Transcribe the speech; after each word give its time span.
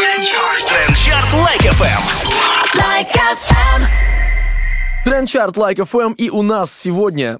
Трендчарт 0.00 1.34
Лайк 1.34 1.60
FM. 1.60 2.00
Like 2.74 3.12
FM. 3.12 3.84
Trend 5.04 5.31
Chart 5.31 5.58
Like 5.58 5.78
FM, 5.80 6.14
и 6.14 6.30
у 6.30 6.40
нас 6.40 6.72
сегодня 6.72 7.38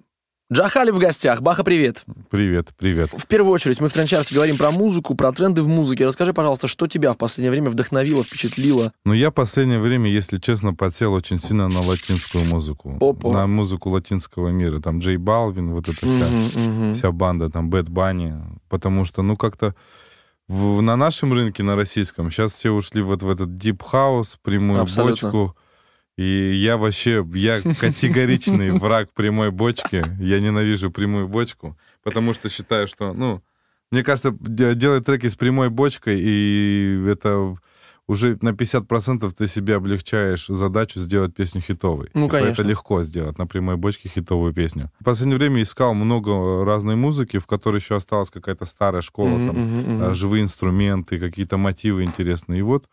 Jah 0.53 0.65
Khalib 0.65 0.91
в 0.91 0.99
гостях. 0.99 1.41
Баха, 1.41 1.65
привет. 1.65 2.03
Привет, 2.29 2.69
привет. 2.77 3.13
В 3.17 3.27
первую 3.27 3.55
очередь 3.55 3.81
мы 3.81 3.89
в 3.89 3.93
Trend 3.95 4.13
Chart 4.13 4.31
е 4.31 4.35
говорим 4.35 4.59
про 4.59 4.73
музыку, 4.73 5.15
про 5.15 5.33
тренды 5.33 5.63
в 5.63 5.69
музыке. 5.69 6.05
Расскажи, 6.05 6.35
пожалуйста, 6.35 6.69
что 6.69 6.87
тебя 6.87 7.15
в 7.15 7.17
последнее 7.17 7.51
время 7.51 7.71
вдохновило, 7.71 8.23
впечатлило? 8.25 8.93
Ну, 9.07 9.15
я 9.15 9.31
в 9.31 9.33
последнее 9.35 9.79
время, 9.79 10.11
если 10.11 10.39
честно, 10.39 10.75
подсел 10.75 11.15
очень 11.15 11.41
сильно 11.41 11.67
на 11.69 11.81
латинскую 11.81 12.45
музыку. 12.45 12.95
Опа. 13.01 13.33
На 13.33 13.47
музыку 13.47 13.89
латинского 13.89 14.49
мира. 14.51 14.81
Там 14.81 14.99
J 14.99 15.17
Balvin, 15.17 15.71
вот 15.73 15.89
эта 15.89 15.97
вся, 16.07 16.27
Мгм, 16.27 16.73
мгм. 16.89 16.93
вся 16.95 17.11
банда, 17.11 17.49
там 17.49 17.71
Bad 17.71 17.89
Bunny. 17.89 18.35
Потому 18.69 19.07
что, 19.07 19.23
ну, 19.23 19.39
как-то 19.39 19.75
в- 20.51 20.83
на 20.83 20.97
нашем 20.97 21.33
рынке, 21.33 21.63
на 21.63 21.77
российском, 21.77 22.31
сейчас 22.31 22.53
все 22.53 22.71
ушли 22.71 23.03
вот 23.03 23.23
в 23.23 23.31
этот 23.31 23.55
дип 23.55 23.83
хаус, 23.83 24.37
прямую 24.43 24.81
Абсолютно. 24.83 25.31
бочку. 25.31 25.57
И 26.17 26.53
я 26.55 26.77
вообще, 26.77 27.25
я 27.35 27.61
категоричный 27.81 28.71
враг 28.73 29.09
прямой 29.15 29.51
бочки. 29.53 30.05
Я 30.21 30.41
ненавижу 30.41 30.91
прямую 30.91 31.29
бочку, 31.29 31.79
потому 32.03 32.33
что 32.33 32.49
считаю, 32.49 32.89
что, 32.89 33.13
ну, 33.13 33.43
мне 33.93 34.03
кажется, 34.03 34.37
де- 34.41 34.75
делать 34.75 35.05
треки 35.05 35.29
с 35.29 35.37
прямой 35.37 35.71
бочкой, 35.71 36.19
и 36.21 37.05
это 37.09 37.55
уже 38.11 38.37
на 38.43 38.51
50% 38.51 39.33
ты 39.33 39.47
себе 39.47 39.77
облегчаешь 39.77 40.47
задачу 40.49 40.99
сделать 40.99 41.35
песню 41.35 41.61
хитовой. 41.61 42.11
Ну, 42.15 42.27
Типа, 42.27 42.39
конечно. 42.39 42.63
Это 42.63 42.69
легко 42.69 43.03
сделать 43.03 43.39
на 43.39 43.47
прямой 43.47 43.77
бочке 43.77 44.09
хитовую 44.09 44.53
песню. 44.53 44.91
В 45.01 45.05
последнее 45.05 45.39
время 45.39 45.63
искал 45.63 45.95
много 45.95 46.65
разной 46.65 46.97
музыки, 46.97 47.39
в 47.39 47.47
которой 47.47 47.77
еще 47.77 47.95
осталась 47.97 48.31
какая-то 48.31 48.65
старая 48.65 49.01
школа, 49.03 49.39
Мгм, 49.39 49.47
там, 49.47 50.03
а, 50.11 50.15
живые 50.15 50.43
инструменты, 50.43 51.19
какие-то 51.19 51.57
мотивы 51.57 52.03
интересные. 52.03 52.59
И 52.59 52.63
вот 52.63 52.89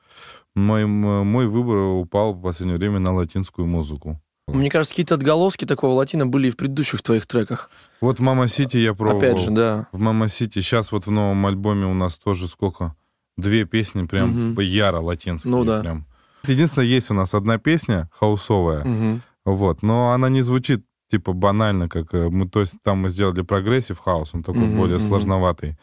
мой, 0.56 0.84
м- 0.84 1.26
мой 1.28 1.48
выбор 1.48 1.78
упал 1.78 2.34
в 2.34 2.42
последнее 2.42 2.78
время 2.78 3.00
на 3.00 3.14
латинскую 3.14 3.68
музыку. 3.68 4.22
Мне 4.48 4.70
кажется, 4.70 4.94
какие-то 4.94 5.16
отголоски 5.16 5.66
такого 5.66 5.94
латина 5.94 6.26
были 6.26 6.48
и 6.48 6.52
в 6.52 6.56
предыдущих 6.58 7.02
твоих 7.02 7.26
треках. 7.28 7.70
Вот 8.00 8.20
в 8.20 8.22
Мамасите 8.22 8.78
я 8.78 8.94
пробовал. 8.94 9.18
Опять 9.18 9.40
же, 9.40 9.52
да. 9.52 9.88
В 9.92 10.00
Мамасите 10.00 10.60
сейчас 10.60 10.92
вот 10.94 11.06
в 11.06 11.12
новом 11.12 11.46
альбоме 11.48 11.86
у 11.86 11.94
нас 11.94 12.18
тоже 12.18 12.48
сколько? 12.48 12.96
Две 13.38 13.66
песни 13.66 14.04
прям 14.04 14.52
Мгм. 14.52 14.60
яро 14.62 15.00
латинские. 15.00 15.52
Ну 15.52 15.64
да. 15.64 15.82
Прям. 15.82 16.06
Единственное, 16.46 16.88
есть 16.88 17.12
у 17.12 17.14
нас 17.14 17.34
одна 17.34 17.58
песня 17.58 18.10
хаусовая, 18.12 18.84
Мгм. 18.84 19.22
вот, 19.46 19.84
но 19.84 20.12
она 20.12 20.30
не 20.30 20.42
звучит 20.42 20.84
типа 21.10 21.34
банально, 21.34 21.88
как 21.88 22.14
э, 22.14 22.30
мы, 22.30 22.50
то 22.50 22.60
есть 22.62 22.76
там 22.84 23.00
мы 23.00 23.10
сделали 23.10 23.42
прогрессив 23.42 24.00
хаус, 24.00 24.32
он 24.34 24.44
такой 24.44 24.62
Мгм, 24.64 24.76
более 24.76 24.98
мгм. 24.98 25.08
сложноватый. 25.08 25.78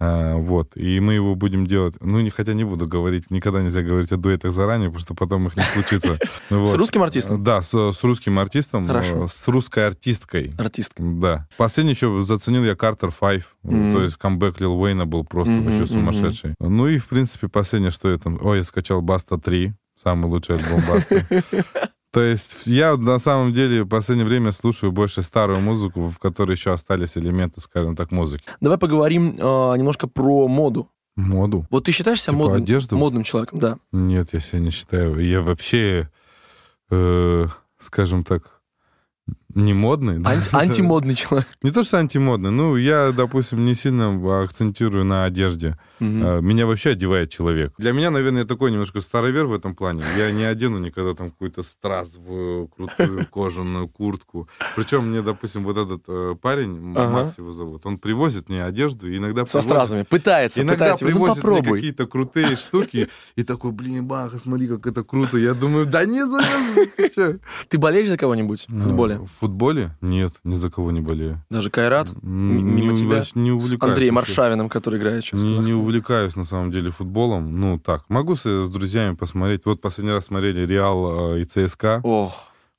А, 0.00 0.36
вот, 0.36 0.76
и 0.76 0.98
мы 0.98 1.14
его 1.14 1.36
будем 1.36 1.66
делать, 1.66 1.94
ну, 2.00 2.20
не, 2.20 2.30
хотя 2.30 2.52
не 2.52 2.64
буду 2.64 2.86
говорить, 2.86 3.30
никогда 3.30 3.62
нельзя 3.62 3.80
говорить 3.82 4.10
о 4.12 4.16
дуэтах 4.16 4.52
заранее, 4.52 4.88
потому 4.88 5.00
что 5.00 5.14
потом 5.14 5.46
их 5.46 5.56
не 5.56 5.62
случится. 5.62 6.18
С 6.50 6.74
русским 6.74 7.02
артистом? 7.02 7.42
Да, 7.44 7.62
с, 7.62 7.72
с 7.92 8.02
русским 8.04 8.38
артистом, 8.38 8.86
Хорошо. 8.86 9.24
э, 9.24 9.28
с 9.28 9.48
русской 9.48 9.86
артисткой. 9.86 10.52
Артистка. 10.58 11.02
Да. 11.02 11.48
Последний 11.56 11.92
еще 11.92 12.22
заценил 12.22 12.64
я 12.64 12.74
Картер 12.74 13.10
Файв. 13.10 13.56
То 13.62 14.02
есть 14.02 14.16
камбэк 14.16 14.60
Лил 14.60 14.74
Уэйна 14.80 15.06
был 15.06 15.24
просто 15.24 15.52
Мгм, 15.52 15.64
вообще 15.64 15.86
сумасшедший. 15.86 16.54
Ну 16.58 16.88
и, 16.88 16.98
в 16.98 17.06
принципе, 17.06 17.48
последнее, 17.48 17.90
что 17.90 18.10
я 18.10 18.18
там... 18.18 18.38
Ой, 18.42 18.58
я 18.58 18.62
скачал 18.64 19.00
Баста 19.00 19.38
3. 19.38 19.72
Самый 20.02 20.26
лучший 20.26 20.56
альбом 20.56 20.82
Баста. 20.88 21.24
То 22.14 22.22
есть 22.22 22.68
я 22.68 22.96
на 22.96 23.18
самом 23.18 23.52
деле 23.52 23.82
в 23.82 23.88
последнее 23.88 24.24
время 24.24 24.52
слушаю 24.52 24.92
больше 24.92 25.20
старую 25.20 25.60
музыку, 25.60 26.06
в 26.08 26.20
которой 26.20 26.52
еще 26.52 26.72
остались 26.72 27.18
элементы, 27.18 27.60
скажем 27.60 27.96
так, 27.96 28.12
музыки. 28.12 28.44
Давай 28.60 28.78
поговорим 28.78 29.34
а, 29.36 29.74
немножко 29.74 30.06
про 30.06 30.46
моду. 30.46 30.88
Моду? 31.16 31.66
Вот 31.70 31.86
ты 31.86 31.90
считаешь 31.90 32.22
себя 32.22 32.34
Типа 32.34 32.44
модным, 32.44 32.62
одежду? 32.62 32.96
модным 32.96 33.24
человеком? 33.24 33.58
Да. 33.58 33.78
Нет, 33.90 34.28
я 34.32 34.38
себя 34.38 34.60
не 34.60 34.70
считаю. 34.70 35.18
Я 35.18 35.42
вообще, 35.42 36.08
э, 36.90 37.46
скажем 37.80 38.22
так, 38.22 38.60
не 39.54 39.72
модный. 39.74 40.18
да. 40.18 40.30
Анти- 40.30 40.50
антимодный 40.52 41.14
человек. 41.14 41.46
Не 41.62 41.70
то, 41.70 41.82
что 41.84 41.98
антимодный. 41.98 42.50
Ну, 42.50 42.76
я, 42.76 43.12
допустим, 43.12 43.64
не 43.64 43.74
сильно 43.74 44.42
акцентирую 44.42 45.04
на 45.04 45.24
одежде. 45.24 45.76
А, 46.00 46.40
Меня 46.40 46.66
вообще 46.66 46.90
одевает 46.90 47.30
человек. 47.30 47.72
Для 47.78 47.92
меня, 47.92 48.10
наверное, 48.10 48.42
я 48.42 48.46
такой 48.46 48.70
немножко 48.70 49.00
старовер 49.00 49.46
в 49.46 49.54
этом 49.54 49.74
плане. 49.74 50.02
Я 50.18 50.32
не 50.32 50.44
одену 50.44 50.78
никогда 50.78 51.14
там 51.14 51.30
какую-то 51.30 51.62
стразовую, 51.62 52.68
крутую 52.68 53.26
кожаную 53.32 53.88
куртку. 53.88 54.48
Причем 54.76 55.08
мне, 55.08 55.22
допустим, 55.22 55.64
вот 55.64 55.76
этот 55.76 56.02
э, 56.08 56.34
парень, 56.40 56.92
Ага. 56.96 57.10
Макс 57.12 57.38
его 57.38 57.52
зовут, 57.52 57.86
он 57.86 57.98
привозит 57.98 58.48
мне 58.48 58.64
одежду, 58.64 59.08
и 59.10 59.16
иногда 59.16 59.46
Со 59.46 59.58
привозит- 59.58 59.62
стразами. 59.70 60.02
Пытается, 60.02 60.60
Иногда 60.60 60.74
пытается. 60.94 61.04
Ну, 61.04 61.10
привозит 61.10 61.42
мне 61.44 61.52
попробуй. 61.54 61.78
какие-то 61.78 62.06
крутые 62.06 62.56
штуки, 62.56 63.08
и 63.36 63.42
такой, 63.42 63.70
блин, 63.72 64.04
баха, 64.06 64.38
смотри, 64.38 64.66
как 64.68 64.86
это 64.86 65.04
круто. 65.04 65.38
Я 65.38 65.54
думаю, 65.54 65.86
да 65.86 66.04
нет, 66.04 66.28
завязывай, 66.28 67.38
ты 67.68 67.78
болеешь 67.78 68.08
за 68.08 68.16
кого-нибудь 68.16 68.66
в 68.68 68.82
футболе? 68.82 69.20
Футболе? 69.48 69.96
Нет, 70.00 70.32
ни 70.44 70.54
за 70.54 70.70
кого 70.70 70.90
не 70.90 71.00
болею. 71.00 71.42
Даже 71.50 71.70
Кайрат? 71.70 72.08
М, 72.22 72.74
мимо 72.76 72.92
не, 72.92 72.98
тебя? 72.98 73.24
не 73.34 73.50
С 73.50 73.54
увлекаюсь. 73.64 73.90
Андреем 73.92 74.14
вообще. 74.16 74.32
Аршавиным, 74.32 74.68
который 74.68 74.98
играет 74.98 75.24
сейчас. 75.24 75.40
Не, 75.40 75.58
не 75.58 75.72
увлекаюсь, 75.72 76.36
на 76.36 76.44
самом 76.44 76.70
деле, 76.70 76.90
футболом. 76.90 77.60
Ну, 77.60 77.78
так, 77.78 78.04
могу 78.08 78.34
с, 78.36 78.44
с 78.44 78.68
друзьями 78.68 79.14
посмотреть. 79.14 79.66
Вот 79.66 79.80
последний 79.80 80.12
раз 80.12 80.26
смотрели 80.26 80.66
Реал 80.66 81.34
э, 81.36 81.40
и 81.40 81.44
ЦСКА. 81.44 82.00
Ох, 82.02 82.34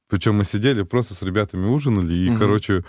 Причем 0.07 0.35
мы 0.35 0.43
сидели, 0.43 0.83
просто 0.83 1.13
с 1.15 1.21
ребятами 1.23 1.67
ужинали. 1.67 2.13
И, 2.13 2.29
Мгм. 2.29 2.39
короче, 2.39 2.83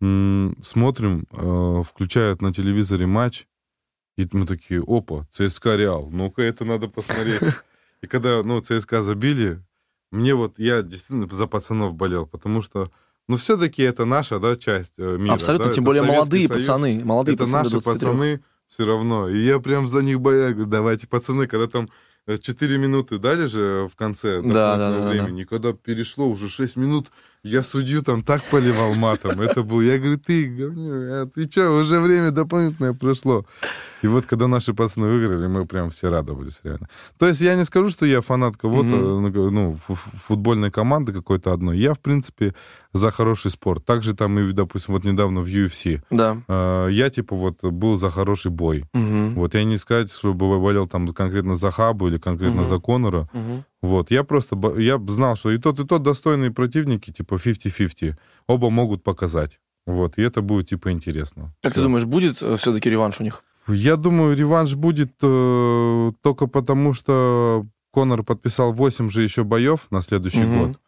м, 0.00 0.56
смотрим, 0.62 1.26
э, 1.32 1.82
включают 1.84 2.42
на 2.42 2.52
телевизоре 2.52 3.06
матч. 3.06 3.46
И 4.18 4.28
мы 4.32 4.46
такие, 4.46 4.80
опа, 4.86 5.26
ЦСКА 5.32 5.76
Реал. 5.76 6.08
Ну-ка, 6.10 6.42
это 6.42 6.64
надо 6.64 6.88
посмотреть. 6.88 7.40
И 8.02 8.06
когда, 8.06 8.42
ну, 8.42 8.60
ЦСКА 8.60 9.00
забили, 9.02 9.62
мне 10.10 10.34
вот, 10.34 10.58
я 10.58 10.82
действительно 10.82 11.26
за 11.30 11.46
пацанов 11.46 11.94
болел, 11.94 12.26
потому 12.26 12.60
что, 12.62 12.90
ну, 13.28 13.36
все-таки 13.36 13.82
это 13.82 14.04
наша, 14.04 14.38
да, 14.38 14.56
часть 14.56 14.98
э, 14.98 15.16
мира. 15.18 15.34
абсолютно. 15.34 15.66
да, 15.66 15.72
Тем 15.72 15.84
это 15.84 15.86
более 15.86 16.02
Советский 16.02 16.16
молодые 16.18 16.48
Союз. 16.48 16.66
пацаны. 16.66 17.04
Молодые 17.04 17.34
это 17.34 17.44
пацаны 17.44 17.58
наши 17.62 17.70
23. 17.70 17.92
пацаны 17.94 18.44
все 18.68 18.84
равно. 18.86 19.28
И 19.28 19.38
я 19.38 19.58
прям 19.60 19.88
за 19.88 20.00
них 20.02 20.20
боюсь. 20.20 20.52
Говорю, 20.54 20.70
давайте, 20.70 21.06
пацаны, 21.06 21.46
когда 21.46 21.66
там 21.68 21.88
4 22.26 22.78
минуты 22.78 23.18
дали 23.18 23.46
же 23.46 23.88
в 23.92 23.96
конце 23.96 24.40
Да, 24.42 24.76
да, 24.76 24.90
да, 24.90 24.98
да. 24.98 25.08
времени, 25.10 25.44
когда 25.44 25.72
перешло 25.72 26.28
уже 26.28 26.48
6 26.48 26.76
минут, 26.76 27.08
я 27.44 27.64
судью 27.64 28.02
там 28.02 28.22
так 28.22 28.40
поливал 28.44 28.94
матом. 28.94 29.40
Это 29.40 29.64
был, 29.64 29.80
я 29.80 29.98
говорю, 29.98 30.16
ты, 30.16 30.46
говнюк, 30.46 30.92
а 31.10 31.26
ты 31.26 31.50
что, 31.50 31.70
уже 31.80 31.98
время 31.98 32.30
дополнительное 32.30 32.92
прошло. 32.92 33.44
И 34.02 34.06
вот 34.06 34.26
когда 34.26 34.46
наши 34.46 34.72
пацаны 34.74 35.08
выиграли, 35.08 35.48
мы 35.48 35.66
прям 35.66 35.90
все 35.90 36.08
радовались 36.08 36.60
реально. 36.62 36.88
То 37.18 37.26
есть 37.26 37.40
я 37.40 37.56
не 37.56 37.64
скажу, 37.64 37.88
что 37.88 38.06
я 38.06 38.20
фанат 38.20 38.56
кого-то, 38.56 38.88
ну, 39.50 39.76
фу- 39.86 39.94
фу- 39.96 40.16
футбольной 40.28 40.70
команды 40.70 41.12
какой-то 41.12 41.52
одной. 41.52 41.78
Я, 41.78 41.94
в 41.94 41.98
принципе, 41.98 42.54
за 42.92 43.10
хороший 43.10 43.50
спорт. 43.50 43.84
Также 43.84 44.14
там, 44.14 44.38
и, 44.38 44.52
допустим, 44.52 44.94
вот 44.94 45.04
недавно 45.04 45.40
в 45.40 45.46
UFC. 45.48 46.00
Да. 46.10 46.36
Э, 46.48 46.88
Я, 46.92 47.10
типа, 47.10 47.34
вот 47.36 47.62
был 47.64 47.96
за 47.96 48.10
хороший 48.10 48.50
бой. 48.52 48.84
Мгм. 48.92 49.34
Вот 49.34 49.54
я 49.54 49.64
не 49.64 49.78
сказать, 49.78 50.12
чтобы 50.12 50.60
болел 50.60 50.86
там 50.86 51.08
конкретно 51.08 51.56
за 51.56 51.70
Хабу 51.72 52.08
или 52.12 52.18
конкретно 52.18 52.60
Мгм. 52.62 52.68
за 52.68 52.78
Конора. 52.78 53.28
Мгм. 53.32 53.64
Вот, 53.82 54.10
я 54.10 54.22
просто, 54.22 54.56
я 54.78 54.98
знал, 55.08 55.36
что 55.36 55.50
и 55.50 55.58
тот, 55.58 55.80
и 55.80 55.84
тот 55.84 56.02
достойные 56.02 56.50
противники, 56.50 57.10
типа 57.12 57.38
50-50. 57.38 58.16
Оба 58.46 58.70
могут 58.70 59.02
показать. 59.02 59.58
Вот, 59.86 60.18
и 60.18 60.22
это 60.22 60.42
будет, 60.42 60.68
типа, 60.68 60.90
интересно. 60.92 61.52
Как 61.62 61.72
ты 61.72 61.80
Всё. 61.80 61.82
думаешь, 61.82 62.04
будет 62.04 62.36
все-таки 62.36 62.90
реванш 62.90 63.20
у 63.20 63.24
них? 63.24 63.42
Я 63.68 63.96
думаю, 63.96 64.36
реванш 64.36 64.74
будет 64.74 65.12
э, 65.22 66.12
только 66.22 66.46
потому, 66.46 66.94
что 66.94 67.66
Конор 67.90 68.22
подписал 68.22 68.72
8 68.72 69.10
же 69.10 69.22
еще 69.22 69.42
боев 69.44 69.86
на 69.90 70.02
следующий 70.02 70.44
Мгм. 70.46 70.58
год. 70.66 70.80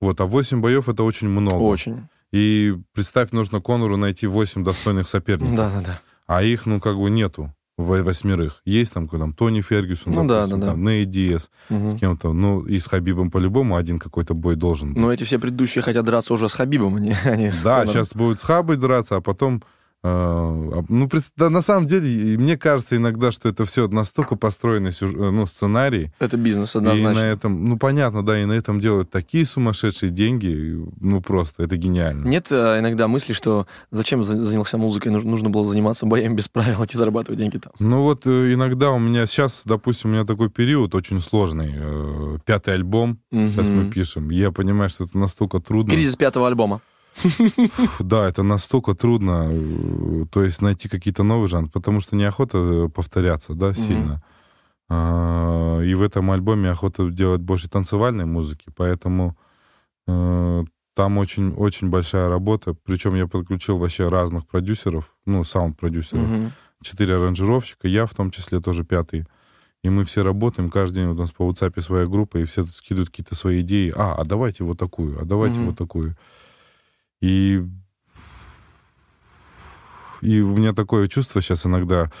Вот, 0.00 0.20
а 0.20 0.24
8 0.26 0.60
боев 0.60 0.88
это 0.88 1.02
очень 1.04 1.28
много. 1.28 1.62
Очень. 1.62 2.08
И 2.32 2.76
представь, 2.92 3.32
нужно 3.32 3.60
Конору 3.60 3.96
найти 3.96 4.26
8 4.26 4.64
достойных 4.64 5.08
соперников. 5.08 5.56
Да, 5.56 5.70
да, 5.70 5.80
да. 5.80 6.00
А 6.26 6.42
их, 6.42 6.66
ну, 6.66 6.80
как 6.80 6.96
бы 6.96 7.10
нету 7.10 7.52
восьмерых. 7.76 8.60
Есть 8.64 8.92
там, 8.92 9.08
там 9.08 9.32
Тони 9.32 9.60
Фергюсон, 9.60 10.12
Ну 10.12 10.26
да, 10.26 10.42
допустим, 10.46 10.60
да, 10.60 10.66
да. 10.66 10.72
там, 10.72 10.84
Ней 10.84 11.04
Диас 11.04 11.50
Мгм. 11.68 11.90
с 11.90 11.94
кем-то. 11.98 12.32
Ну, 12.32 12.60
и 12.62 12.78
с 12.78 12.86
Хабибом 12.86 13.30
по-любому 13.30 13.76
один 13.76 13.98
какой-то 13.98 14.34
бой 14.34 14.56
должен 14.56 14.92
быть. 14.92 15.02
Но 15.02 15.12
эти 15.12 15.24
все 15.24 15.38
предыдущие 15.38 15.82
хотят 15.82 16.04
драться 16.04 16.32
уже 16.34 16.48
с 16.48 16.54
Хабибом, 16.54 16.96
а 16.96 17.00
не, 17.00 17.14
а 17.24 17.36
не 17.36 17.50
с 17.50 17.62
да, 17.62 17.80
Конором. 17.80 17.92
сейчас 17.92 18.14
будет 18.14 18.40
с 18.40 18.44
Хабой 18.44 18.76
драться, 18.76 19.16
а 19.16 19.20
потом... 19.20 19.62
э, 20.04 20.08
а, 20.08 20.84
ну, 20.88 21.08
на 21.36 21.62
самом 21.62 21.86
деле, 21.86 22.08
и 22.08 22.36
мне 22.36 22.56
кажется 22.58 22.96
иногда, 22.96 23.32
что 23.32 23.48
это 23.48 23.64
все 23.64 23.88
настолько 23.88 24.36
построенный 24.36 24.90
э, 25.00 25.06
ну, 25.06 25.46
сценарий, 25.46 26.12
Это 26.20 26.36
бизнес, 26.36 26.74
и 26.74 26.78
однозначно. 26.78 27.22
на 27.22 27.26
этом, 27.26 27.68
ну, 27.68 27.78
понятно, 27.78 28.24
да, 28.24 28.38
и 28.40 28.44
на 28.44 28.52
этом 28.52 28.80
делают 28.80 29.10
такие 29.10 29.46
сумасшедшие 29.46 30.10
деньги, 30.10 30.46
и, 30.46 30.74
ну, 31.00 31.20
просто, 31.20 31.62
это 31.62 31.76
гениально. 31.76 32.26
Нет 32.28 32.48
а, 32.50 32.78
иногда 32.78 33.08
мысли, 33.08 33.32
что 33.32 33.66
зачем 33.90 34.22
за- 34.24 34.42
занялся 34.42 34.76
музыкой, 34.78 35.10
нуж- 35.10 35.24
нужно 35.24 35.48
было 35.50 35.64
заниматься 35.64 36.06
боями 36.06 36.34
без 36.34 36.48
правил, 36.48 36.84
идти 36.84 36.98
зарабатывать 36.98 37.38
деньги 37.38 37.56
там. 37.58 37.72
Ну 37.78 38.02
вот 38.02 38.26
э, 38.26 38.52
иногда 38.52 38.90
у 38.90 38.98
меня 38.98 39.26
сейчас, 39.26 39.62
допустим, 39.64 40.10
у 40.10 40.12
меня 40.12 40.24
такой 40.24 40.50
период 40.50 40.94
очень 40.94 41.20
сложный. 41.20 41.72
э, 41.76 42.38
Пятый 42.44 42.74
альбом, 42.74 43.18
сейчас 43.32 43.68
мы 43.68 43.90
пишем. 43.90 44.30
Я 44.30 44.50
понимаю, 44.52 44.90
что 44.90 45.04
это 45.04 45.16
настолько 45.18 45.60
трудно. 45.60 45.90
Кризис 45.92 46.16
пятого 46.16 46.46
альбома. 46.46 46.80
Да, 48.00 48.26
это 48.28 48.42
настолько 48.42 48.94
трудно, 48.94 49.48
э, 49.50 50.24
то 50.30 50.42
есть 50.42 50.62
найти 50.62 50.88
какие-то 50.88 51.22
новые 51.22 51.48
жанры, 51.48 51.70
потому 51.70 52.00
что 52.00 52.16
неохота 52.16 52.58
э, 52.58 52.88
повторяться, 52.88 53.54
да, 53.54 53.72
сильно. 53.74 54.22
А, 54.88 55.80
И 55.80 55.94
в 55.94 56.02
этом 56.02 56.30
альбоме 56.30 56.70
охота 56.70 57.08
делать 57.10 57.40
больше 57.40 57.68
танцевальной 57.68 58.26
музыки, 58.26 58.70
поэтому 58.76 59.36
э, 60.06 60.64
там 60.94 61.18
очень, 61.18 61.52
очень 61.54 61.88
большая 61.88 62.28
работа. 62.28 62.74
Причем 62.84 63.14
я 63.14 63.26
подключил 63.26 63.78
вообще 63.78 64.08
разных 64.08 64.46
продюсеров, 64.46 65.14
ну, 65.26 65.42
саунд-продюсеров. 65.44 66.26
Четыре 66.82 67.16
аранжировщика, 67.16 67.88
я 67.88 68.06
в 68.06 68.14
том 68.14 68.30
числе 68.30 68.60
тоже 68.60 68.84
пятый. 68.84 69.24
И 69.82 69.90
мы 69.90 70.04
все 70.04 70.22
работаем, 70.22 70.70
каждый 70.70 70.96
день 70.96 71.08
вот 71.08 71.16
у 71.16 71.20
нас 71.20 71.32
по 71.32 71.48
WhatsApp 71.48 71.80
своя 71.80 72.06
группа, 72.06 72.38
и 72.38 72.44
все 72.44 72.62
тут 72.62 72.74
скидывают 72.74 73.10
какие-то 73.10 73.34
свои 73.34 73.60
идеи. 73.60 73.92
А, 73.94 74.14
а 74.14 74.24
давайте 74.24 74.64
вот 74.64 74.78
такую, 74.78 75.20
а 75.20 75.24
давайте 75.24 75.60
вот 75.66 75.76
такую. 75.76 76.16
И, 77.24 77.62
и 80.20 80.40
у 80.40 80.54
меня 80.54 80.74
такое 80.74 81.08
чувство 81.08 81.40
сейчас 81.40 81.64
иногда, 81.64 82.12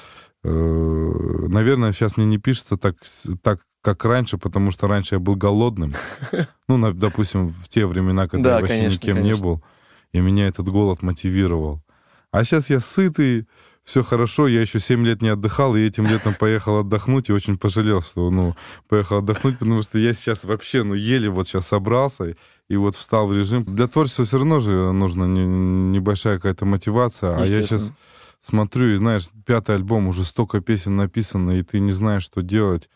э, 0.42 0.48
наверное, 0.48 1.92
сейчас 1.92 2.16
мне 2.16 2.24
не 2.24 2.38
пишется 2.38 2.78
так, 2.78 2.96
так, 3.42 3.60
как 3.82 4.02
раньше, 4.06 4.38
потому 4.38 4.70
что 4.70 4.86
раньше 4.88 5.16
я 5.16 5.18
был 5.18 5.36
голодным. 5.36 5.92
Ну, 6.68 6.94
допустим, 6.94 7.48
в 7.50 7.68
те 7.68 7.84
времена, 7.84 8.26
когда 8.26 8.44
Да, 8.44 8.54
я 8.54 8.60
вообще 8.62 8.76
конечно, 8.78 9.02
никем 9.02 9.16
не 9.16 9.22
конечно. 9.24 9.44
был, 9.44 9.64
и 10.12 10.20
меня 10.20 10.48
этот 10.48 10.66
голод 10.70 11.02
мотивировал. 11.02 11.82
А 12.30 12.42
сейчас 12.42 12.70
я 12.70 12.80
сытый, 12.80 13.46
все 13.82 14.02
хорошо, 14.02 14.48
я 14.48 14.62
еще 14.62 14.80
7 14.80 15.04
лет 15.04 15.20
не 15.20 15.28
отдыхал, 15.28 15.76
и 15.76 15.82
этим 15.82 16.06
летом 16.06 16.32
поехал 16.32 16.78
отдохнуть, 16.78 17.28
и 17.28 17.34
очень 17.34 17.58
пожалел, 17.58 18.00
что, 18.00 18.30
ну, 18.30 18.56
поехал 18.88 19.18
отдохнуть, 19.18 19.58
потому 19.58 19.82
что 19.82 19.98
я 19.98 20.14
сейчас 20.14 20.44
вообще, 20.44 20.82
ну, 20.82 20.94
еле 20.94 21.28
вот 21.28 21.46
сейчас 21.46 21.68
собрался, 21.68 22.34
и 22.68 22.76
вот 22.76 22.96
встал 22.96 23.26
в 23.26 23.36
режим. 23.36 23.64
Для 23.64 23.86
творчества 23.86 24.24
все 24.24 24.38
равно 24.38 24.60
же 24.60 24.92
нужна 24.92 25.26
не- 25.26 25.44
небольшая 25.46 26.36
какая-то 26.36 26.64
мотивация, 26.64 27.36
а 27.36 27.40
я 27.44 27.62
сейчас 27.62 27.92
смотрю, 28.40 28.92
и 28.92 28.96
знаешь, 28.96 29.28
пятый 29.46 29.74
альбом, 29.74 30.08
уже 30.08 30.24
столько 30.24 30.60
песен 30.60 30.96
написано, 30.96 31.52
и 31.52 31.62
ты 31.62 31.80
не 31.80 31.92
знаешь, 31.92 32.22
что 32.24 32.42
делать. 32.42 32.88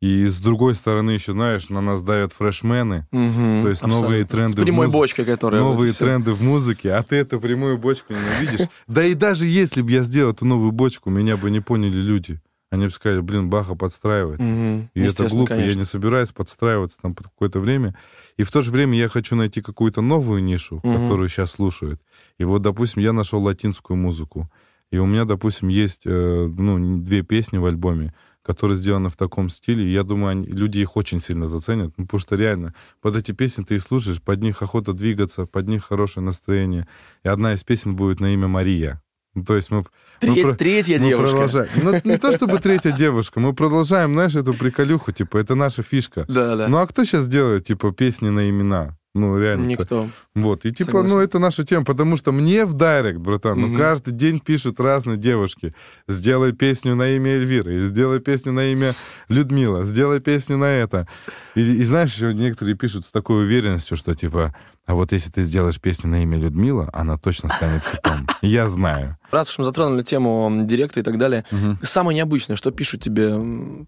И 0.00 0.26
с 0.26 0.40
другой 0.40 0.74
стороны 0.74 1.12
еще, 1.12 1.30
знаешь, 1.30 1.68
на 1.68 1.80
нас 1.80 2.02
давят 2.02 2.32
фрешмены, 2.32 3.06
Мгм, 3.12 3.62
то 3.62 3.68
есть 3.68 3.82
новые 3.86 4.22
абсолютно. 4.22 4.26
тренды 4.36 4.50
С 4.50 4.54
в 4.60 4.64
прямой 4.64 4.86
музыке. 4.86 4.98
бочкой, 4.98 5.24
которая... 5.26 5.60
новые 5.60 5.92
тренды 5.92 6.32
в 6.32 6.42
музыке, 6.42 6.92
а 6.92 7.02
ты 7.04 7.16
эту 7.16 7.38
прямую 7.40 7.78
бочку 7.78 8.12
ненавидишь. 8.12 8.66
Да 8.88 9.04
и 9.04 9.14
даже 9.14 9.46
если 9.46 9.80
бы 9.82 9.92
я 9.92 10.02
сделал 10.02 10.32
эту 10.32 10.44
новую 10.44 10.72
бочку, 10.72 11.08
меня 11.08 11.36
бы 11.36 11.52
не 11.52 11.60
поняли 11.60 11.94
люди. 11.98 12.40
Они 12.72 12.86
бы 12.86 12.90
сказали, 12.90 13.20
блин, 13.20 13.48
Баха 13.48 13.76
подстраивает. 13.76 14.40
И 14.40 15.00
это 15.00 15.28
глупо, 15.28 15.52
я 15.52 15.74
не 15.74 15.84
собираюсь 15.84 16.32
подстраиваться 16.32 16.98
там 17.00 17.14
под 17.14 17.26
какое-то 17.28 17.60
время. 17.60 17.94
И 18.36 18.42
в 18.44 18.50
то 18.50 18.62
же 18.62 18.70
время 18.70 18.96
я 18.98 19.08
хочу 19.08 19.36
найти 19.36 19.60
какую-то 19.60 20.00
новую 20.02 20.42
нишу, 20.42 20.80
Мгм. 20.82 20.92
которую 21.02 21.28
сейчас 21.28 21.50
слушают. 21.52 22.00
И 22.38 22.44
вот, 22.44 22.62
допустим, 22.62 23.02
я 23.02 23.12
нашел 23.12 23.42
латинскую 23.42 23.96
музыку. 23.96 24.50
И 24.90 24.98
у 24.98 25.06
меня, 25.06 25.24
допустим, 25.24 25.68
есть 25.68 26.02
э, 26.04 26.46
ну, 26.58 26.98
две 26.98 27.22
песни 27.22 27.58
в 27.58 27.64
альбоме, 27.66 28.12
которые 28.42 28.76
сделаны 28.76 29.08
в 29.08 29.16
таком 29.16 29.48
стиле. 29.48 29.84
И 29.86 29.92
я 29.92 30.02
думаю, 30.02 30.30
они- 30.32 30.46
люди 30.46 30.78
их 30.80 30.96
очень 30.96 31.20
сильно 31.20 31.46
заценят. 31.46 31.92
Ну, 31.96 32.04
потому 32.04 32.20
что 32.20 32.36
реально, 32.36 32.74
под 33.00 33.16
эти 33.16 33.32
песни 33.32 33.62
ты 33.62 33.76
их 33.76 33.82
слушаешь, 33.82 34.20
под 34.20 34.42
них 34.42 34.62
охота 34.62 34.92
двигаться, 34.92 35.46
под 35.46 35.68
них 35.68 35.84
хорошее 35.84 36.24
настроение. 36.24 36.86
И 37.24 37.28
одна 37.28 37.54
из 37.54 37.62
песен 37.64 37.94
будет 37.96 38.20
на 38.20 38.34
имя 38.34 38.48
Мария. 38.48 39.00
Ну, 39.34 39.44
то 39.44 39.56
есть 39.56 39.70
мы, 39.70 39.78
мы 39.78 39.84
Тре- 40.20 40.42
про- 40.42 40.54
Третья 40.54 40.98
мы 40.98 41.06
девушка. 41.06 41.36
продолжаем. 41.36 41.68
Ну, 41.82 42.00
не 42.04 42.18
то 42.18 42.32
чтобы 42.32 42.58
третья 42.58 42.92
девушка, 42.92 43.40
мы 43.40 43.54
продолжаем, 43.54 44.12
знаешь, 44.12 44.34
эту 44.36 44.52
приколюху, 44.54 45.10
типа, 45.12 45.38
это 45.38 45.54
наша 45.54 45.82
фишка. 45.82 46.24
Да, 46.28 46.56
да. 46.56 46.68
Ну 46.68 46.78
а 46.78 46.86
кто 46.86 47.04
сейчас 47.04 47.28
делает, 47.28 47.64
типа, 47.64 47.92
песни 47.92 48.28
на 48.28 48.48
имена? 48.50 48.96
Ну, 49.14 49.38
реально. 49.38 49.66
Никто. 49.66 50.08
Вот, 50.34 50.64
и 50.64 50.70
типа, 50.72 50.90
Согласен. 50.92 51.16
ну, 51.16 51.20
это 51.22 51.38
наша 51.38 51.64
тема, 51.64 51.84
потому 51.84 52.16
что 52.16 52.32
мне 52.32 52.64
в 52.64 52.72
директ, 52.74 53.18
братан, 53.18 53.60
ну, 53.60 53.66
Мгм. 53.68 53.76
каждый 53.76 54.12
день 54.12 54.40
пишут 54.40 54.80
разные 54.80 55.18
девушки. 55.18 55.74
Сделай 56.08 56.52
песню 56.52 56.94
на 56.94 57.10
имя 57.16 57.32
Эльвиры, 57.32 57.80
сделай 57.82 58.20
песню 58.20 58.52
на 58.52 58.72
имя 58.72 58.94
Людмила, 59.28 59.84
сделай 59.84 60.20
песню 60.20 60.56
на 60.56 60.64
это. 60.76 61.06
И, 61.54 61.60
и 61.60 61.82
знаешь, 61.82 62.14
еще 62.14 62.32
некоторые 62.32 62.74
пишут 62.74 63.04
с 63.04 63.10
такой 63.10 63.42
уверенностью, 63.42 63.98
что, 63.98 64.14
типа, 64.14 64.54
а 64.86 64.94
вот 64.94 65.12
если 65.12 65.30
ты 65.30 65.42
сделаешь 65.42 65.80
песню 65.80 66.10
на 66.10 66.22
имя 66.22 66.38
Людмила, 66.38 66.90
она 66.92 67.16
точно 67.16 67.48
станет 67.50 67.82
хитом. 67.84 68.26
Я 68.42 68.66
знаю. 68.66 69.16
Раз 69.30 69.48
уж 69.50 69.58
мы 69.58 69.64
затронули 69.64 70.02
тему 70.02 70.50
директа 70.64 71.00
и 71.00 71.02
так 71.02 71.18
далее, 71.18 71.44
Мгм. 71.50 71.78
самое 71.82 72.16
необычное, 72.16 72.56
что 72.56 72.70
пишут 72.72 73.02
тебе 73.02 73.32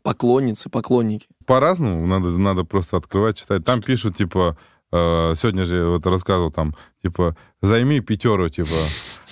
поклонницы, 0.02 0.68
поклонники. 0.70 1.26
по-разному, 1.46 2.06
надо, 2.06 2.28
надо 2.30 2.64
просто 2.64 2.96
открывать, 2.96 3.36
читать. 3.38 3.64
Там 3.64 3.82
пишут, 3.82 4.16
типа, 4.16 4.56
э, 4.92 5.34
сегодня 5.36 5.64
же 5.64 5.76
я 5.78 5.86
вот 5.86 6.06
рассказывал, 6.06 6.50
там, 6.52 6.74
типа, 7.02 7.36
займи 7.60 8.00
пятеру, 8.00 8.48
типа, 8.48 8.70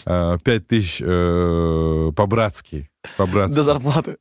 э, 0.06 0.38
пять 0.44 0.66
тысяч 0.68 1.00
э, 1.04 2.12
по-братски. 2.16 2.88
По-братски. 3.16 3.54
До 3.56 3.62
зарплаты. 3.62 4.16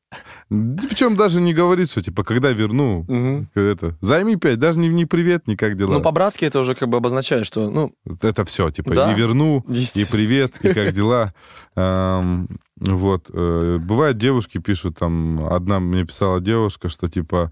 Причем 0.49 1.15
даже 1.15 1.39
не 1.39 1.53
говорит, 1.53 1.89
что, 1.91 2.01
типа, 2.01 2.23
когда 2.23 2.51
верну, 2.51 3.05
Мгм. 3.07 3.47
это, 3.53 3.95
займи 4.01 4.35
пять, 4.37 4.57
даже 4.59 4.79
не, 4.79 4.89
не 4.89 5.05
привет, 5.05 5.47
ни 5.47 5.55
как 5.55 5.75
дела. 5.77 5.93
Ну, 5.93 6.01
по-братски 6.01 6.45
это 6.45 6.59
уже 6.59 6.73
как 6.75 6.89
бы 6.89 6.97
обозначает, 6.97 7.45
что, 7.45 7.69
ну, 7.69 7.93
Это 8.21 8.43
все, 8.45 8.69
типа, 8.71 8.95
Да. 8.95 9.11
и 9.11 9.15
верну, 9.15 9.63
и 9.69 10.05
привет, 10.05 10.55
и 10.61 10.73
как 10.73 10.91
дела. 10.93 11.33
Вот. 12.77 13.29
э, 13.31 13.77
Бывает, 13.79 14.17
девушки 14.17 14.57
пишут, 14.57 14.97
там, 14.97 15.45
одна 15.53 15.79
мне 15.79 16.03
писала 16.03 16.39
девушка, 16.41 16.89
что, 16.89 17.07
типа, 17.07 17.51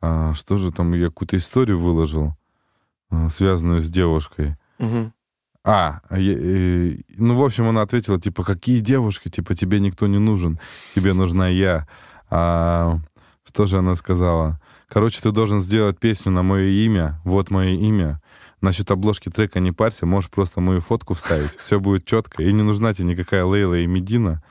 а, 0.00 0.32
что 0.34 0.56
же 0.58 0.72
там, 0.72 0.92
я 0.94 1.06
какую-то 1.08 1.36
историю 1.36 1.78
выложил, 1.78 2.34
связанную 3.30 3.80
с 3.80 3.90
девушкой. 3.90 4.56
Мгм. 4.78 5.12
А, 5.64 6.00
э, 6.10 6.96
ну, 7.16 7.36
в 7.36 7.42
общем, 7.42 7.66
она 7.66 7.80
ответила, 7.80 8.20
типа, 8.20 8.44
какие 8.44 8.80
девушки, 8.80 9.30
типа, 9.30 9.54
тебе 9.54 9.80
никто 9.80 10.06
не 10.06 10.18
нужен, 10.18 10.60
тебе 10.94 11.14
нужна 11.14 11.48
я. 11.48 11.88
А, 12.28 12.98
что 13.48 13.64
же 13.64 13.78
она 13.78 13.96
сказала? 13.96 14.60
Короче, 14.88 15.20
ты 15.22 15.32
должен 15.32 15.60
сделать 15.60 15.98
песню 15.98 16.32
на 16.32 16.42
мое 16.42 16.66
имя, 16.66 17.18
вот 17.24 17.50
мое 17.50 17.70
имя. 17.70 18.20
Насчет 18.60 18.90
обложки 18.90 19.30
трека 19.30 19.58
не 19.58 19.72
парься, 19.72 20.04
можешь 20.04 20.30
просто 20.30 20.60
мою 20.60 20.80
фотку 20.80 21.14
вставить, 21.14 21.56
все 21.58 21.80
будет 21.80 22.04
четко, 22.04 22.42
и 22.42 22.52
не 22.52 22.62
нужна 22.62 22.92
тебе 22.92 23.08
никакая 23.08 23.44
Лейла 23.44 23.78
и 23.78 23.86
Медина, 23.86 24.42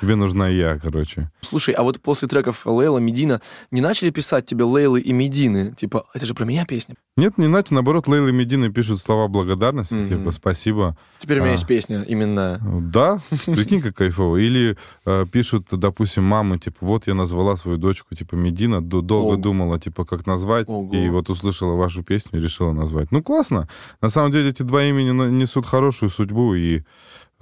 тебе 0.00 0.14
нужна 0.16 0.48
я, 0.48 0.78
короче. 0.78 1.30
Слушай, 1.40 1.74
а 1.74 1.82
вот 1.82 2.00
после 2.00 2.28
треков 2.28 2.66
Лейла, 2.66 2.98
Медина, 2.98 3.40
не 3.70 3.80
начали 3.80 4.10
писать 4.10 4.46
тебе 4.46 4.64
Лейлы 4.64 5.00
и 5.00 5.12
Медины? 5.12 5.74
Типа, 5.76 6.06
это 6.14 6.24
же 6.26 6.34
про 6.34 6.44
меня 6.44 6.64
песня. 6.64 6.94
Нет, 7.16 7.36
не 7.36 7.46
иначе, 7.46 7.74
наоборот, 7.74 8.08
Лейла 8.08 8.28
и 8.28 8.32
Медина 8.32 8.72
пишут 8.72 9.00
слова 9.00 9.28
благодарности, 9.28 9.94
Мгм. 9.94 10.08
типа, 10.08 10.30
спасибо. 10.32 10.96
Теперь 11.18 11.38
у 11.38 11.42
меня 11.42 11.50
А. 11.50 11.52
есть 11.54 11.66
песня 11.66 12.02
именно... 12.02 12.58
Да, 12.92 13.20
прикинь, 13.46 13.82
как 13.82 13.96
кайфово. 13.96 14.36
Или 14.38 14.76
э, 15.04 15.26
пишут, 15.30 15.66
допустим, 15.70 16.24
мамы, 16.24 16.58
типа, 16.58 16.78
вот 16.80 17.06
я 17.06 17.14
назвала 17.14 17.56
свою 17.56 17.76
дочку, 17.76 18.14
типа, 18.14 18.34
Медина, 18.34 18.80
долго 18.80 19.32
Ого. 19.34 19.36
думала, 19.36 19.78
типа, 19.78 20.04
как 20.04 20.26
назвать, 20.26 20.68
Ого. 20.68 20.94
и 20.94 21.08
вот 21.10 21.28
услышала 21.28 21.74
вашу 21.74 22.02
песню 22.02 22.38
и 22.38 22.42
решила 22.42 22.72
назвать. 22.72 23.12
Ну, 23.12 23.22
классно. 23.22 23.68
На 24.00 24.08
самом 24.08 24.32
деле, 24.32 24.48
эти 24.50 24.62
два 24.62 24.82
имени 24.84 25.10
несут 25.30 25.66
хорошую 25.66 26.08
судьбу, 26.10 26.54
и 26.54 26.82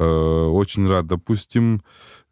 очень 0.04 0.88
рад. 0.88 1.07
Допустим... 1.07 1.83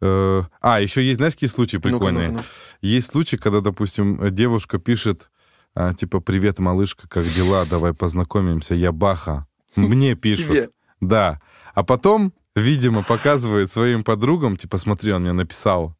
э, 0.01 0.43
а, 0.61 0.79
еще 0.81 1.03
есть, 1.03 1.17
знаешь, 1.17 1.33
какие 1.33 1.49
случаи 1.49 1.77
Ну-ка, 1.77 1.89
прикольные? 1.89 2.29
ну-ка, 2.31 2.43
Есть 2.81 3.11
случаи, 3.11 3.35
когда, 3.37 3.61
допустим, 3.61 4.19
девушка 4.33 4.79
пишет, 4.79 5.29
а, 5.75 5.93
типа, 5.93 6.19
привет, 6.19 6.59
малышка, 6.59 7.07
как 7.07 7.25
дела, 7.25 7.65
давай 7.65 7.93
познакомимся, 7.93 8.75
я 8.75 8.91
Баха. 8.91 9.47
Мне 9.75 10.15
пишут. 10.15 10.47
Тебе. 10.47 10.69
Да. 11.01 11.39
А 11.73 11.83
потом, 11.83 12.33
видимо, 12.55 13.03
показывает 13.03 13.71
своим 13.71 14.03
подругам, 14.03 14.57
типа, 14.57 14.77
смотри, 14.77 15.13
он 15.13 15.21
мне 15.21 15.33
написал. 15.33 15.95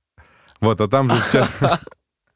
Вот, 0.59 0.81
а 0.81 0.87
там 0.87 1.09
же 1.09 1.15
в 1.15 1.31
чате... 1.31 1.49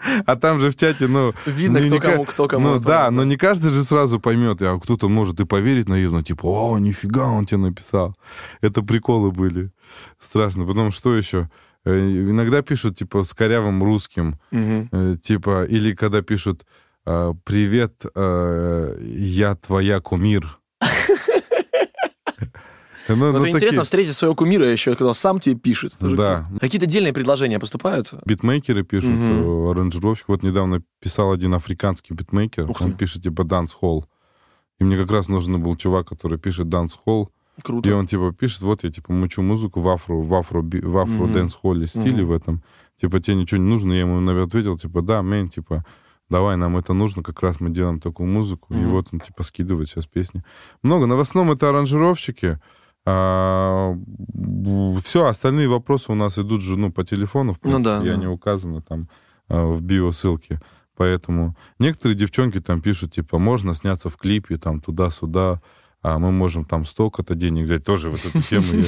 А 0.25 0.35
там 0.35 0.59
же 0.59 0.69
в 0.69 0.75
чате, 0.75 1.07
ну... 1.07 1.33
Видно, 1.45 1.79
ну, 1.79 1.85
кто 1.85 1.95
не 1.95 2.01
кому, 2.01 2.25
кто 2.25 2.47
кому. 2.47 2.69
Ну 2.69 2.79
да, 2.79 3.11
но 3.11 3.23
не 3.23 3.37
каждый 3.37 3.71
же 3.71 3.83
сразу 3.83 4.19
поймет, 4.19 4.61
а 4.61 4.79
кто-то 4.79 5.09
может 5.09 5.39
и 5.39 5.45
поверить 5.45 5.89
наивно, 5.89 6.23
типа, 6.23 6.45
о, 6.45 6.79
нифига 6.79 7.27
он 7.27 7.45
тебе 7.45 7.59
написал. 7.59 8.15
Это 8.61 8.81
приколы 8.81 9.31
были. 9.31 9.71
Страшно. 10.19 10.65
Потом 10.65 10.91
что 10.91 11.15
еще? 11.15 11.49
Э, 11.85 11.95
Иногда 11.95 12.61
пишут, 12.61 12.97
типа, 12.97 13.23
с 13.23 13.33
корявым 13.33 13.83
русским. 13.83 14.39
Э, 14.51 15.15
типа, 15.21 15.65
или 15.65 15.93
когда 15.93 16.21
пишут 16.21 16.65
э, 17.05 17.33
«Привет, 17.43 18.05
э, 18.15 18.97
я 19.01 19.55
твоя 19.55 19.99
кумир». 19.99 20.59
Ну, 23.09 23.15
Ну, 23.15 23.21
ну, 23.25 23.29
это 23.29 23.37
такие 23.39 23.55
интересно 23.57 23.83
встретить 23.83 24.15
своего 24.15 24.35
кумира 24.35 24.65
еще, 24.65 24.91
когда 24.91 25.07
он 25.07 25.13
сам 25.13 25.39
тебе 25.39 25.55
пишет. 25.55 25.93
Да. 25.99 26.47
Какие-то 26.59 26.85
отдельные 26.85 27.13
предложения 27.13 27.59
поступают? 27.59 28.13
Битмейкеры 28.25 28.83
пишут, 28.83 29.11
э, 29.19 29.71
аранжировщик. 29.71 30.27
Вот 30.29 30.43
недавно 30.43 30.81
писал 31.01 31.31
один 31.31 31.53
африканский 31.55 32.13
битмейкер, 32.13 32.69
Ух 32.69 32.81
он 32.81 32.91
ты. 32.93 32.97
пишет 32.99 33.23
типа 33.23 33.41
дance-холл. 33.43 34.05
И 34.79 34.83
мне 34.83 34.97
как 34.97 35.11
раз 35.11 35.27
нужен 35.27 35.61
был 35.61 35.75
чувак, 35.75 36.07
который 36.07 36.37
пишет 36.39 36.67
dance-холл, 36.67 37.29
Круто. 37.61 37.89
и 37.89 37.93
он 37.93 38.07
типа 38.07 38.31
пишет, 38.33 38.61
вот 38.61 38.83
я 38.83 38.91
типа 38.91 39.11
мучу 39.13 39.41
музыку 39.41 39.81
в 39.81 39.89
афро, 39.89 40.15
в 40.15 40.33
афро, 40.33 40.61
в 40.61 40.97
афро 40.97 41.23
Мгм. 41.25 41.33
дэнс-холле 41.33 41.85
стиле 41.87 42.23
Мгм. 42.23 42.27
в 42.27 42.31
этом. 42.31 42.63
Типа 42.99 43.19
тебе 43.19 43.35
ничего 43.35 43.59
не 43.61 43.67
нужно, 43.69 43.93
я 43.93 44.01
ему 44.01 44.19
наверное, 44.19 44.47
ответил, 44.47 44.77
типа, 44.77 45.01
да, 45.01 45.21
мэн, 45.21 45.49
типа, 45.49 45.83
давай, 46.29 46.57
нам 46.57 46.77
это 46.77 46.93
нужно, 46.93 47.21
как 47.21 47.41
раз 47.41 47.59
мы 47.59 47.69
делаем 47.69 47.99
такую 47.99 48.27
музыку, 48.27 48.73
и 48.73 48.77
Мгм. 48.77 48.89
вот 48.91 49.07
он, 49.11 49.19
типа, 49.19 49.43
скидывает 49.43 49.89
сейчас 49.89 50.05
песни. 50.07 50.43
Много, 50.83 51.05
но 51.05 51.15
в 51.17 51.19
основном 51.19 51.53
это 51.55 51.69
аранжировщики, 51.69 52.59
все, 55.01 55.25
остальные 55.25 55.67
вопросы 55.67 56.11
у 56.11 56.15
нас 56.15 56.37
идут 56.37 56.61
же, 56.61 56.77
ну, 56.77 56.91
по 56.91 57.03
телефону, 57.03 57.53
в 57.53 57.57
Ну 57.63 57.71
принципе, 57.71 57.83
да, 57.83 58.01
и 58.03 58.07
да. 58.07 58.13
они 58.13 58.27
указаны 58.27 58.81
там 58.81 59.09
э, 59.49 59.61
в 59.61 59.81
биосылке. 59.81 60.61
Поэтому 60.95 61.57
некоторые 61.79 62.15
девчонки 62.15 62.59
там 62.61 62.79
пишут, 62.81 63.13
типа, 63.13 63.39
можно 63.39 63.73
сняться 63.73 64.09
в 64.09 64.15
клипе, 64.17 64.57
там, 64.57 64.79
туда-сюда, 64.79 65.61
а 66.01 66.19
мы 66.19 66.31
можем 66.31 66.65
там 66.65 66.85
столько-то 66.85 67.35
денег 67.35 67.65
взять. 67.65 67.83
Тоже 67.83 68.09
вот 68.09 68.23
эту 68.25 68.41
тему 68.41 68.65
я 68.73 68.85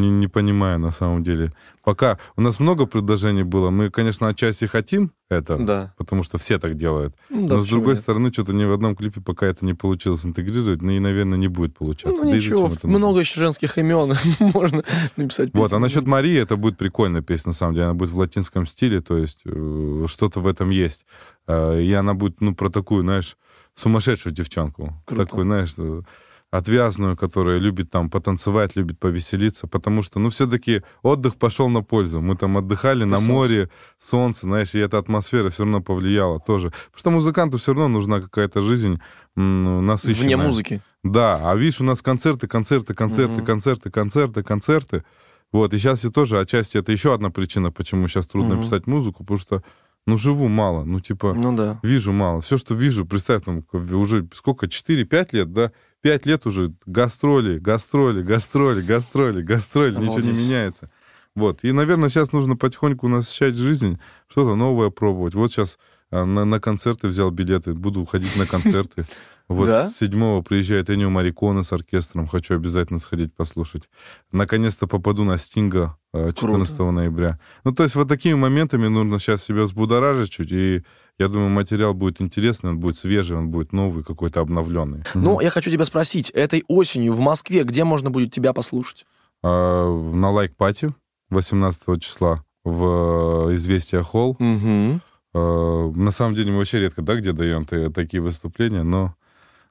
не, 0.00 0.08
не 0.10 0.28
понимаю 0.28 0.78
на 0.78 0.90
самом 0.90 1.22
деле. 1.24 1.52
Пока 1.84 2.18
у 2.36 2.40
нас 2.40 2.58
много 2.60 2.86
предложений 2.86 3.44
было, 3.44 3.70
мы, 3.70 3.90
конечно, 3.90 4.28
отчасти 4.28 4.64
хотим 4.66 5.12
это, 5.28 5.56
Да. 5.56 5.94
потому 5.96 6.22
что 6.24 6.36
все 6.38 6.58
так 6.58 6.74
делают. 6.74 7.14
Ну, 7.30 7.46
да, 7.46 7.54
Но 7.56 7.60
с 7.62 7.66
другой 7.68 7.94
нет? 7.94 7.98
стороны, 8.02 8.32
что-то 8.32 8.52
ни 8.52 8.64
в 8.64 8.72
одном 8.72 8.96
клипе 8.96 9.20
пока 9.20 9.46
это 9.46 9.64
не 9.64 9.74
получилось 9.74 10.24
интегрировать, 10.26 10.82
ну 10.82 10.90
и, 10.90 10.98
наверное, 10.98 11.38
не 11.38 11.48
будет 11.48 11.76
получаться. 11.76 12.22
Ну 12.24 12.30
Да 12.30 12.36
ничего, 12.36 12.66
это 12.66 12.86
нужно? 12.86 12.98
много 12.98 13.20
еще 13.20 13.40
женских 13.40 13.78
имен 13.78 14.14
можно 14.40 14.82
написать. 15.16 15.50
Вот, 15.54 15.64
песню. 15.64 15.76
а 15.76 15.80
насчет 15.80 16.06
Марии, 16.06 16.36
это 16.38 16.56
будет 16.56 16.76
прикольная 16.76 17.22
песня, 17.22 17.50
на 17.50 17.54
самом 17.54 17.74
деле. 17.74 17.84
Она 17.86 17.94
будет 17.94 18.10
в 18.10 18.16
латинском 18.18 18.66
стиле, 18.66 19.00
то 19.00 19.16
есть 19.16 19.40
э, 19.44 20.06
что-то 20.08 20.40
в 20.40 20.46
этом 20.46 20.70
есть. 20.70 21.06
Э, 21.46 21.80
и 21.80 21.92
она 21.92 22.14
будет, 22.14 22.40
ну, 22.40 22.54
про 22.54 22.68
такую, 22.68 23.02
знаешь, 23.02 23.36
сумасшедшую 23.76 24.32
девчонку. 24.34 24.94
Круто. 25.04 25.24
Такую, 25.24 25.44
знаешь, 25.44 25.74
э, 25.78 26.02
отвязную, 26.50 27.16
которая 27.16 27.58
любит 27.58 27.90
там 27.90 28.08
потанцевать, 28.08 28.76
любит 28.76 28.98
повеселиться, 28.98 29.66
потому 29.66 30.02
что, 30.02 30.18
ну, 30.20 30.30
все-таки 30.30 30.82
отдых 31.02 31.36
пошел 31.36 31.68
на 31.68 31.82
пользу. 31.82 32.20
Мы 32.20 32.36
там 32.36 32.56
отдыхали 32.56 33.04
на 33.04 33.16
Солнце. 33.16 33.30
море, 33.32 33.70
солнце, 33.98 34.40
знаешь, 34.42 34.74
и 34.74 34.78
эта 34.78 34.98
атмосфера 34.98 35.50
все 35.50 35.64
равно 35.64 35.80
повлияла 35.82 36.38
тоже. 36.40 36.70
Потому 36.92 36.98
что 37.00 37.10
музыканту 37.10 37.58
все 37.58 37.72
равно 37.74 37.88
нужна 37.88 38.20
какая-то 38.20 38.60
жизнь 38.60 39.00
ну, 39.34 39.80
насыщенная. 39.82 40.24
Вне 40.24 40.36
музыки. 40.36 40.80
Да, 41.02 41.50
а 41.50 41.54
видишь, 41.56 41.80
у 41.80 41.84
нас 41.84 42.00
концерты, 42.00 42.46
концерты, 42.48 42.94
концерты, 42.94 43.34
Мгм. 43.42 43.44
концерты, 43.46 43.90
концерты, 43.90 44.42
концерты. 44.42 45.04
Вот, 45.52 45.74
и 45.74 45.78
сейчас 45.78 46.04
я 46.04 46.10
тоже 46.10 46.40
отчасти, 46.40 46.78
это 46.78 46.90
еще 46.90 47.12
одна 47.14 47.30
причина, 47.30 47.70
почему 47.70 48.08
сейчас 48.08 48.26
трудно 48.26 48.54
Мгм. 48.54 48.62
писать 48.62 48.86
музыку, 48.86 49.24
потому 49.24 49.38
что, 49.38 49.62
ну, 50.06 50.16
живу 50.16 50.48
мало, 50.48 50.84
ну, 50.84 51.00
типа, 51.00 51.34
Ну 51.34 51.54
да. 51.54 51.78
вижу 51.82 52.12
мало. 52.12 52.40
Все, 52.40 52.56
что 52.56 52.74
вижу, 52.74 53.04
представь, 53.04 53.42
там, 53.42 53.64
уже 53.72 54.26
сколько, 54.34 54.68
4-5 54.68 55.32
лет, 55.32 55.52
да? 55.52 55.70
5 56.06 56.24
лет 56.26 56.46
уже 56.46 56.72
гастроли, 56.86 57.58
гастроли, 57.58 58.22
гастроли, 58.22 58.80
гастроли, 58.80 59.42
гастроли, 59.42 59.90
ничего 59.90 60.04
не 60.04 60.18
Обалдеть. 60.20 60.38
меняется. 60.38 60.90
Вот, 61.34 61.64
и, 61.64 61.72
наверное, 61.72 62.08
сейчас 62.10 62.30
нужно 62.30 62.56
потихоньку 62.56 63.08
насыщать 63.08 63.56
жизнь, 63.56 63.98
что-то 64.28 64.54
новое 64.54 64.90
пробовать. 64.90 65.34
Вот 65.34 65.50
сейчас 65.50 65.80
на, 66.12 66.44
на 66.44 66.60
концерты 66.60 67.08
взял 67.08 67.32
билеты, 67.32 67.74
буду 67.74 68.04
ходить 68.04 68.36
на 68.36 68.46
концерты. 68.46 69.04
Вот 69.48 69.66
Да? 69.66 69.90
7 69.90 70.42
приезжает 70.42 70.90
Энио 70.90 71.08
Мариконе 71.08 71.62
с 71.62 71.72
оркестром, 71.72 72.26
хочу 72.26 72.56
обязательно 72.56 72.98
сходить 72.98 73.32
послушать. 73.32 73.88
Наконец-то 74.32 74.88
попаду 74.88 75.22
на 75.22 75.38
Стинга 75.38 75.96
э, 76.12 76.32
14 76.34 76.78
ноября. 76.80 77.38
Ну, 77.62 77.72
то 77.72 77.84
есть 77.84 77.94
вот 77.94 78.08
такими 78.08 78.34
моментами 78.34 78.88
нужно 78.88 79.20
сейчас 79.20 79.44
себя 79.44 79.62
взбудоражить 79.62 80.32
чуть, 80.32 80.50
и 80.50 80.82
я 81.18 81.28
думаю, 81.28 81.48
материал 81.50 81.94
будет 81.94 82.20
интересный, 82.20 82.70
он 82.70 82.78
будет 82.78 82.98
свежий, 82.98 83.36
он 83.36 83.48
будет 83.48 83.72
новый, 83.72 84.04
какой-то 84.04 84.40
обновленный. 84.40 85.02
Ну, 85.14 85.40
я 85.40 85.50
хочу 85.50 85.70
тебя 85.70 85.84
спросить, 85.84 86.30
этой 86.30 86.64
осенью 86.68 87.14
в 87.14 87.20
Москве 87.20 87.64
где 87.64 87.84
можно 87.84 88.10
будет 88.10 88.32
тебя 88.32 88.52
послушать? 88.52 89.06
А, 89.42 89.88
на 89.88 90.30
Like 90.30 90.58
Party 90.58 90.94
18 91.30 92.00
числа 92.02 92.44
в 92.64 93.48
э, 93.50 93.54
«Известия 93.54 94.02
Холл». 94.02 94.36
Угу. 94.38 95.00
На 95.34 96.10
самом 96.12 96.34
деле 96.34 96.50
мы 96.50 96.58
вообще 96.58 96.80
редко, 96.80 97.02
да, 97.02 97.14
где 97.14 97.32
даем 97.32 97.66
та- 97.66 97.90
такие 97.90 98.22
выступления, 98.22 98.82
но 98.82 99.14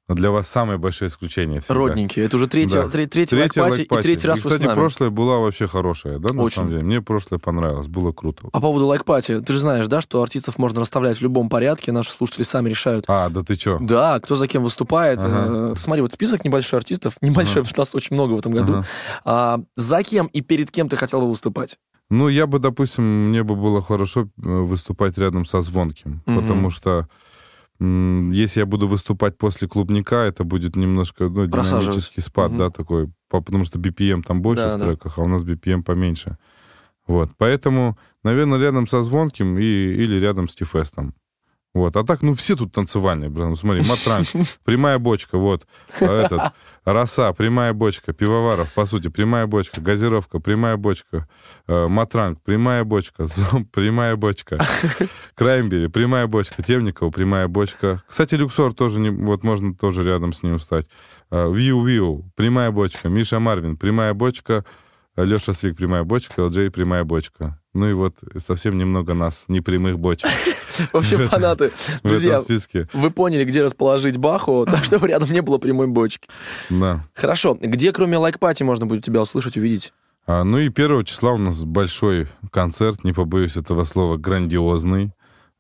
для 0.08 0.30
вас 0.30 0.48
самое 0.48 0.78
большое 0.78 1.10
исключение 1.10 1.62
всегда. 1.62 1.80
Родненькие. 1.80 2.26
Это 2.26 2.36
уже 2.36 2.48
третья, 2.48 2.84
Да. 2.84 2.90
тре- 2.90 3.08
третий 3.08 3.36
Третья 3.36 3.62
Like 3.62 3.67
Party, 3.67 3.76
и 3.76 3.82
Like 3.90 3.95
Party. 3.95 4.02
третий 4.04 4.28
раз 4.28 4.40
И, 4.40 4.44
вы 4.44 4.50
кстати, 4.52 4.64
с 4.64 4.66
нами. 4.68 4.76
прошлое 4.76 5.10
была 5.10 5.40
вообще 5.40 5.68
хорошая, 5.68 6.20
да, 6.20 6.32
на 6.34 6.44
Очень. 6.44 6.56
самом 6.58 6.70
деле? 6.70 6.84
Мне 6.84 7.02
прошлое 7.02 7.40
понравилось, 7.40 7.88
было 7.88 8.12
круто. 8.12 8.48
По 8.50 8.60
поводу 8.60 8.86
лайк-пати, 8.86 9.42
ты 9.42 9.54
же 9.54 9.60
знаешь, 9.60 9.88
да, 9.88 10.02
что 10.02 10.22
артистов 10.22 10.60
можно 10.60 10.82
расставлять 10.82 11.18
в 11.18 11.22
любом 11.22 11.50
порядке, 11.50 11.92
наши 11.92 12.12
слушатели 12.12 12.44
сами 12.44 12.70
решают. 12.70 13.06
А, 13.08 13.30
да 13.30 13.42
ты 13.42 13.56
чё? 13.56 13.80
Да, 13.82 14.20
кто 14.20 14.36
за 14.36 14.48
кем 14.48 14.64
выступает. 14.64 15.20
Ага. 15.20 15.72
Э, 15.72 15.74
Смотри, 15.76 16.04
вот 16.04 16.12
список 16.12 16.46
небольшой 16.46 16.80
артистов, 16.80 17.16
небольшой, 17.22 17.66
что 17.66 17.80
нас 17.80 17.96
очень 17.96 18.16
много 18.16 18.34
в 18.34 18.40
этом 18.40 18.52
году. 18.52 18.74
Ага. 18.74 18.86
А, 19.26 19.60
за 19.76 20.04
кем 20.04 20.28
и 20.28 20.42
перед 20.42 20.70
кем 20.70 20.88
ты 20.88 20.98
хотел 20.98 21.22
бы 21.22 21.30
выступать? 21.30 21.78
Ну, 22.12 22.28
я 22.28 22.46
бы, 22.46 22.60
допустим, 22.60 23.30
мне 23.30 23.42
бы 23.44 23.56
было 23.56 23.82
хорошо 23.82 24.22
э, 24.22 24.28
выступать 24.48 25.18
рядом 25.18 25.46
со 25.48 25.62
Звонким, 25.62 26.22
Мгм. 26.28 26.40
потому 26.42 26.70
что 26.70 27.08
если 27.80 28.62
я 28.62 28.66
буду 28.66 28.88
выступать 28.88 29.38
после 29.38 29.68
клубника, 29.68 30.16
это 30.16 30.44
будет 30.44 30.76
немножко 30.76 31.26
ну, 31.30 31.46
динамический 31.46 32.22
спад, 32.22 32.52
Мгм. 32.52 32.58
да, 32.60 32.70
такой, 32.70 33.10
по- 33.30 33.42
потому 33.42 33.64
что 33.66 33.80
BPM 33.80 34.22
там 34.22 34.42
больше 34.42 34.64
Да, 34.64 34.76
в 34.78 34.80
да. 34.80 34.86
треках, 34.86 35.18
а 35.18 35.22
у 35.22 35.28
нас 35.28 35.44
BPM 35.44 35.84
поменьше. 35.84 36.38
Вот, 37.08 37.32
поэтому, 37.38 37.98
наверное, 38.24 38.60
рядом 38.60 38.88
со 38.88 39.04
Звонким 39.04 39.58
и, 39.58 39.64
или 39.64 40.16
рядом 40.20 40.48
с 40.50 40.56
Тифестом. 40.56 41.14
Вот, 41.76 41.98
а 41.98 42.06
так, 42.06 42.22
ну, 42.22 42.34
все 42.36 42.56
тут 42.56 42.72
танцевальные, 42.72 43.30
блин, 43.30 43.50
ну, 43.50 43.56
смотри, 43.58 43.84
Матранг, 43.86 44.30
прямая 44.64 44.98
бочка, 44.98 45.38
вот, 45.38 45.68
а 46.00 46.22
этот, 46.22 46.54
Роса, 46.86 47.34
прямая 47.34 47.74
бочка, 47.74 48.14
Пивоваров, 48.14 48.72
по 48.74 48.86
сути, 48.86 49.10
прямая 49.10 49.46
бочка, 49.46 49.82
Газировка, 49.82 50.40
прямая 50.40 50.78
бочка, 50.78 51.28
э, 51.68 51.88
Матранг, 51.88 52.42
прямая 52.44 52.86
бочка, 52.86 53.26
Зомб, 53.26 53.70
прямая 53.72 54.16
бочка, 54.16 54.58
Краймбери, 55.36 55.88
прямая 55.88 56.28
бочка, 56.28 56.64
Темникова, 56.64 57.10
прямая 57.10 57.50
бочка. 57.50 58.02
Кстати, 58.08 58.36
Люксор 58.36 58.74
тоже, 58.74 59.02
не, 59.02 59.10
вот 59.10 59.44
можно 59.44 59.76
тоже 59.76 60.02
рядом 60.04 60.32
с 60.32 60.44
ним 60.44 60.60
встать. 60.60 60.88
Э, 61.30 61.52
Виу, 61.52 62.24
прямая 62.36 62.72
бочка, 62.72 63.10
Миша 63.10 63.40
Марвин, 63.40 63.76
прямая 63.76 64.14
бочка, 64.14 64.64
Леша 65.16 65.54
Свик, 65.54 65.78
прямая 65.78 66.04
бочка, 66.04 66.42
ЛД, 66.42 66.74
прямая 66.74 67.04
бочка. 67.04 67.60
Ну 67.74 67.90
и 67.90 67.94
вот 67.94 68.16
совсем 68.40 68.78
немного 68.78 69.14
нас, 69.14 69.46
непрямых 69.48 70.00
бочек 70.00 70.30
Вообще 70.94 71.18
фанаты. 71.18 71.72
Друзья, 72.04 72.42
вы 72.94 73.12
поняли, 73.12 73.46
где 73.46 73.64
расположить 73.64 74.18
Баху, 74.18 74.66
так 74.70 74.84
чтобы 74.84 75.08
рядом 75.08 75.32
не 75.32 75.42
было 75.42 75.58
прямой 75.58 75.88
бочки. 75.88 76.28
Да. 76.70 77.06
Хорошо. 77.14 77.58
Где, 77.60 77.92
кроме 77.92 78.18
лайк-пати, 78.18 78.64
можно 78.64 78.86
будет 78.86 79.06
тебя 79.06 79.22
услышать, 79.22 79.58
увидеть? 79.58 79.94
А, 80.28 80.44
ну 80.44 80.58
и 80.58 80.70
первого 80.70 81.06
числа 81.06 81.34
у 81.34 81.38
нас 81.38 81.64
большой 81.64 82.28
концерт, 82.52 83.04
не 83.04 83.14
побоюсь 83.14 83.56
этого 83.56 83.84
слова, 83.84 84.18
грандиозный. 84.18 85.12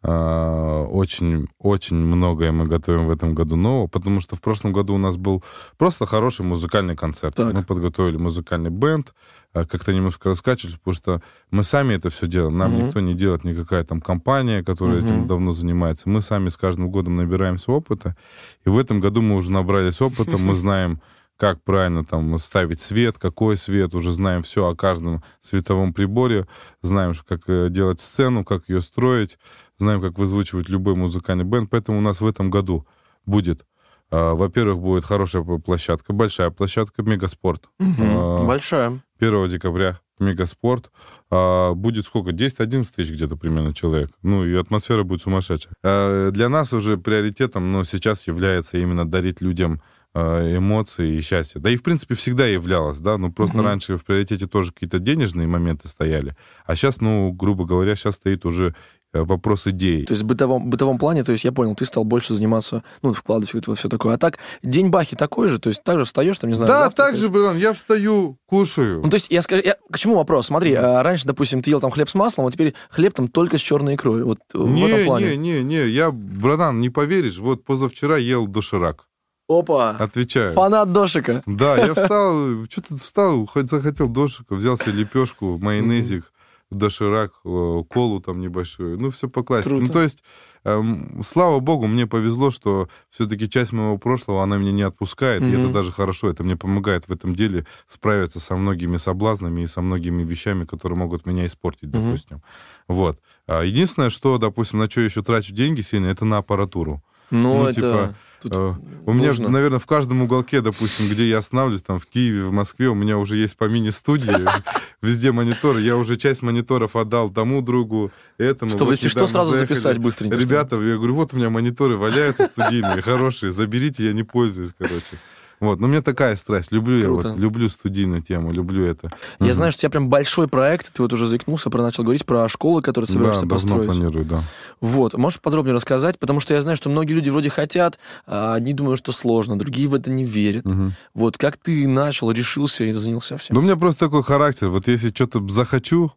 А, 0.08 0.84
очень, 0.84 1.48
очень 1.58 1.96
многое 1.96 2.52
мы 2.52 2.66
готовим 2.66 3.08
в 3.08 3.10
этом 3.10 3.34
году 3.34 3.56
нового, 3.56 3.88
потому 3.88 4.20
что 4.20 4.36
в 4.36 4.42
прошлом 4.42 4.72
году 4.72 4.94
у 4.94 4.98
нас 5.00 5.18
был 5.18 5.44
просто 5.80 6.06
хороший 6.06 6.46
музыкальный 6.46 6.96
концерт. 6.96 7.34
Так. 7.36 7.52
Мы 7.52 7.64
подготовили 7.64 8.16
музыкальный 8.18 8.70
бенд, 8.70 9.16
а, 9.52 9.66
как-то 9.66 9.94
немножко 9.94 10.30
раскачивались, 10.30 10.76
потому 10.76 10.94
что 10.94 11.22
мы 11.50 11.64
сами 11.64 11.96
это 11.96 12.10
все 12.10 12.28
делаем. 12.28 12.56
Нам 12.56 12.74
Мгм. 12.74 12.86
никто 12.86 13.00
не 13.00 13.16
делает, 13.16 13.44
никакая 13.46 13.84
там 13.84 14.00
компания, 14.00 14.64
которая 14.64 14.98
Мгм. 15.00 15.06
этим 15.06 15.28
давно 15.28 15.52
занимается. 15.54 16.08
Мы 16.08 16.22
сами 16.22 16.50
с 16.50 16.58
каждым 16.58 16.92
годом 16.92 17.16
набираемся 17.16 17.72
опыта, 17.72 18.16
и 18.64 18.70
в 18.70 18.78
этом 18.78 19.00
году 19.00 19.24
мы 19.24 19.36
уже 19.36 19.52
набрались 19.52 20.02
опыта, 20.02 20.38
мы 20.38 20.54
знаем, 20.56 21.02
как 21.38 21.62
правильно 21.64 22.06
там 22.06 22.38
ставить 22.38 22.82
свет, 22.82 23.18
какой 23.18 23.58
свет, 23.58 23.94
уже 23.94 24.12
знаем 24.12 24.42
все 24.42 24.68
о 24.68 24.76
каждом 24.76 25.24
световом 25.42 25.94
приборе, 25.94 26.48
знаем, 26.82 27.14
как 27.28 27.42
э, 27.48 27.70
делать 27.70 28.00
сцену, 28.00 28.44
как 28.44 28.70
ее 28.70 28.82
строить, 28.82 29.38
знаем, 29.78 30.02
как 30.02 30.18
вызвучивать 30.18 30.70
любой 30.70 30.96
музыкальный 30.96 31.44
бенд, 31.44 31.70
поэтому 31.70 31.98
у 31.98 32.02
нас 32.02 32.22
в 32.22 32.28
этом 32.28 32.50
году 32.50 32.88
будет, 33.26 33.66
а, 34.12 34.34
во-первых, 34.34 34.80
будет 34.80 35.06
хорошая 35.06 35.44
площадка, 35.44 36.14
большая 36.14 36.50
площадка, 36.52 37.04
Мегаспорт. 37.04 37.70
А, 37.80 38.46
Большая. 38.46 39.02
1 39.20 39.48
декабря 39.48 40.00
Мегаспорт. 40.20 40.92
А, 41.30 41.74
будет 41.74 42.06
сколько? 42.06 42.32
10-11 42.32 42.88
тысяч 42.96 43.12
где-то 43.12 43.36
примерно 43.36 43.74
человек. 43.74 44.12
Ну, 44.22 44.46
и 44.46 44.56
атмосфера 44.56 45.04
будет 45.04 45.22
сумасшедшая. 45.22 46.32
Для 46.32 46.50
нас 46.50 46.72
уже 46.72 46.98
приоритетом, 46.98 47.72
ну, 47.72 47.84
сейчас 47.84 48.28
является 48.28 48.78
именно 48.78 49.10
дарить 49.10 49.42
людям 49.42 49.82
а, 50.18 50.58
эмоции 50.58 51.18
и 51.18 51.22
счастье. 51.22 51.60
Да 51.60 51.70
и, 51.70 51.76
в 51.76 51.84
принципе, 51.84 52.16
всегда 52.16 52.46
являлось, 52.48 53.00
да, 53.00 53.18
ну, 53.18 53.32
просто 53.34 53.58
Мгм. 53.58 53.66
раньше 53.66 53.98
в 53.98 54.06
приоритете 54.06 54.48
тоже 54.48 54.72
какие-то 54.72 55.00
денежные 55.00 55.46
моменты 55.46 55.90
стояли, 55.90 56.36
а 56.66 56.76
сейчас, 56.78 57.02
ну, 57.02 57.32
грубо 57.34 57.66
говоря, 57.66 57.96
сейчас 57.96 58.16
стоит 58.16 58.46
уже 58.46 58.74
э, 59.14 59.22
вопрос 59.24 59.66
идей. 59.68 60.06
То 60.06 60.12
есть 60.14 60.24
в 60.24 60.26
бытовом, 60.26 60.70
бытовом 60.70 60.98
плане, 60.98 61.24
то 61.24 61.32
есть 61.32 61.46
я 61.46 61.54
понял, 61.54 61.74
ты 61.74 61.86
стал 61.86 62.04
больше 62.04 62.34
заниматься, 62.34 62.84
ну, 63.02 63.14
вкладывать 63.14 63.52
в 63.54 63.56
это 63.58 63.74
все 63.76 63.88
такое. 63.88 64.16
А 64.16 64.18
так, 64.18 64.40
день 64.62 64.90
Бахи 64.90 65.16
такой 65.16 65.48
же, 65.48 65.58
то 65.58 65.70
есть 65.70 65.82
так 65.86 66.00
же 66.00 66.04
встаешь, 66.06 66.38
там, 66.38 66.50
не 66.50 66.56
знаю, 66.58 66.68
да, 66.70 66.80
завтракаешь? 66.86 67.20
так 67.20 67.22
же, 67.22 67.30
блин, 67.30 67.56
я 67.58 67.72
встаю, 67.72 68.38
кушаю. 68.46 69.02
Ну, 69.04 69.10
то 69.10 69.16
есть, 69.16 69.32
я 69.32 69.42
скажу, 69.42 69.62
я- 69.66 69.78
к 69.90 69.98
чему 69.98 70.16
вопрос? 70.16 70.48
Смотри, 70.48 70.74
а, 70.74 71.02
раньше, 71.02 71.26
допустим, 71.28 71.62
ты 71.62 71.70
ел 71.70 71.80
там 71.80 71.92
хлеб 71.92 72.10
с 72.10 72.14
маслом, 72.16 72.46
а 72.48 72.52
теперь 72.52 72.74
хлеб 72.90 73.14
там 73.14 73.30
только 73.30 73.58
с 73.58 73.62
черной 73.62 73.96
икрой. 73.96 74.24
Вот 74.24 74.40
э, 74.54 74.58
в 74.58 74.86
этом 74.86 75.00
Не, 75.00 75.06
плане. 75.06 75.38
не, 75.38 75.62
не, 75.62 75.64
не, 75.64 75.88
я, 75.88 76.12
братан, 76.12 76.82
не 76.82 76.90
поверишь, 76.90 77.38
вот 77.38 77.64
позавчера 77.64 78.18
ел 78.18 78.48
доширак. 78.48 79.08
Опа! 79.48 79.92
Отвечаю. 79.92 80.54
Фанат 80.54 80.92
дошика. 80.92 81.44
Да, 81.46 81.78
я 81.78 81.94
встал, 81.96 82.66
что-то 82.70 82.98
встал, 82.98 83.46
хоть 83.46 83.70
захотел 83.70 84.08
дошика, 84.10 84.56
взял 84.56 84.76
себе 84.78 84.94
лепешку, 84.94 85.58
майонезик, 85.60 86.32
доширак, 86.72 87.32
э, 87.46 87.84
колу 87.88 88.20
там 88.22 88.40
небольшую. 88.42 89.00
Ну, 89.00 89.12
все 89.12 89.30
по 89.30 89.44
классике. 89.44 89.70
Круто. 89.70 89.86
Ну, 89.86 89.94
то 89.94 90.02
есть, 90.02 90.24
эм, 90.64 91.22
слава 91.24 91.60
богу, 91.60 91.86
мне 91.86 92.08
повезло, 92.08 92.50
что 92.50 92.90
все-таки 93.12 93.48
часть 93.48 93.72
моего 93.72 94.00
прошлого, 94.00 94.42
она 94.42 94.58
меня 94.58 94.72
не 94.72 94.82
отпускает, 94.82 95.44
и 95.44 95.46
Мгм. 95.46 95.60
это 95.60 95.70
даже 95.70 95.92
хорошо, 95.92 96.28
это 96.32 96.44
мне 96.44 96.56
помогает 96.58 97.08
в 97.08 97.12
этом 97.12 97.36
деле 97.36 97.68
справиться 97.88 98.40
со 98.40 98.56
многими 98.56 98.98
соблазнами 98.98 99.62
и 99.62 99.68
со 99.68 99.82
многими 99.82 100.24
вещами, 100.24 100.66
которые 100.66 100.98
могут 100.98 101.28
меня 101.28 101.46
испортить, 101.46 101.94
Мгм. 101.94 102.06
допустим. 102.06 102.42
Вот. 102.88 103.20
А 103.46 103.62
Единственное, 103.64 104.10
что, 104.10 104.40
допустим, 104.40 104.80
на 104.80 104.90
что 104.90 105.02
я 105.02 105.06
еще 105.06 105.22
трачу 105.22 105.54
деньги 105.54 105.82
сильно, 105.82 106.08
это 106.08 106.26
на 106.26 106.38
аппаратуру. 106.38 107.04
Ну, 107.30 107.60
Ну, 107.60 107.66
это... 107.68 107.74
типа, 107.76 108.16
тут 108.50 108.54
Э, 108.56 108.74
У 109.06 109.14
меня, 109.14 109.28
нужно. 109.28 109.50
наверное, 109.50 109.80
в 109.80 109.86
каждом 109.86 110.22
уголке, 110.22 110.62
допустим, 110.62 111.08
где 111.10 111.28
я 111.28 111.40
останавливаюсь, 111.40 111.82
там 111.82 112.00
в 112.00 112.06
Киеве, 112.06 112.44
в 112.44 112.52
Москве, 112.52 112.90
у 112.90 112.96
меня 112.96 113.18
уже 113.18 113.38
есть 113.38 113.58
по 113.58 113.66
мини-студии, 113.66 114.34
везде 115.02 115.32
мониторы. 115.32 115.82
Я 115.82 115.98
уже 115.98 116.16
часть 116.16 116.42
мониторов 116.42 116.96
отдал 116.96 117.30
тому 117.30 117.62
другу, 117.62 118.12
этому. 118.38 118.72
Чтобы, 118.72 118.94
если 118.94 119.10
что, 119.10 119.28
сразу 119.28 119.52
записать 119.58 119.98
быстренько. 119.98 120.38
Ребята, 120.38 120.76
я 120.76 120.96
говорю, 120.96 121.16
вот 121.16 121.34
у 121.34 121.38
меня 121.38 121.50
мониторы 121.50 121.98
валяются 121.98 122.46
студийные, 122.48 123.02
хорошие, 123.04 123.52
заберите, 123.52 124.06
я 124.06 124.14
не 124.14 124.24
пользуюсь, 124.24 124.72
короче. 124.78 125.18
Вот, 125.60 125.80
но 125.80 125.88
у 125.88 125.90
меня 125.90 126.02
такая 126.02 126.36
страсть. 126.36 126.72
Люблю 126.72 126.98
я 126.98 127.06
Круто. 127.06 127.30
вот, 127.30 127.38
люблю 127.38 127.70
студийную 127.70 128.22
тему, 128.22 128.52
люблю 128.52 128.86
это. 128.86 129.12
Я 129.40 129.46
Мгм. 129.48 129.54
знаю, 129.54 129.72
что 129.72 129.80
у 129.80 129.82
тебя 129.82 129.90
прям 129.92 130.10
большой 130.10 130.48
проект, 130.48 130.92
ты 130.94 131.02
вот 131.02 131.14
уже 131.14 131.28
заикнулся, 131.28 131.70
про 131.70 131.82
начал 131.82 132.04
говорить 132.04 132.26
про 132.26 132.48
школы, 132.50 132.82
которые 132.82 133.08
Да, 133.08 133.14
собираешься 133.14 133.42
давно 133.46 133.56
построить. 133.56 133.86
планирую, 133.88 134.26
да. 134.26 134.44
Вот, 134.82 135.14
можешь 135.16 135.40
подробнее 135.40 135.74
рассказать? 135.76 136.20
Потому 136.20 136.40
что 136.40 136.54
я 136.54 136.62
знаю, 136.62 136.76
что 136.78 136.90
многие 136.90 137.14
люди 137.14 137.30
вроде 137.30 137.50
хотят, 137.50 138.00
а 138.26 138.56
одни 138.56 138.74
думают, 138.74 139.00
что 139.00 139.12
сложно, 139.12 139.58
другие 139.58 139.88
в 139.88 139.96
это 139.96 140.12
не 140.12 140.26
верят. 140.26 140.66
Мгм. 140.66 140.94
Вот, 141.14 141.38
как 141.38 141.58
ты 141.58 141.88
начал, 141.88 142.32
решился 142.32 142.84
и 142.84 142.92
занялся 142.94 143.38
всем? 143.38 143.56
Да 143.56 143.62
у 143.62 143.64
меня 143.64 143.76
просто 143.76 144.06
такой 144.06 144.24
характер. 144.24 144.70
Вот 144.70 144.88
если 144.88 145.10
что-то 145.10 145.48
захочу, 145.50 146.12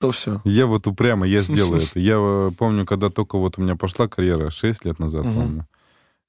То 0.00 0.10
все. 0.10 0.42
Я 0.44 0.66
вот 0.66 0.86
упрямо, 0.86 1.26
я 1.26 1.40
сделаю 1.42 1.82
это. 1.84 1.98
Я 1.98 2.16
э, 2.18 2.50
помню, 2.58 2.84
когда 2.84 3.08
только 3.08 3.38
вот 3.38 3.58
у 3.58 3.62
меня 3.62 3.76
пошла 3.76 4.08
карьера, 4.08 4.50
6 4.50 4.84
лет 4.84 4.98
назад, 4.98 5.22
помню. 5.22 5.66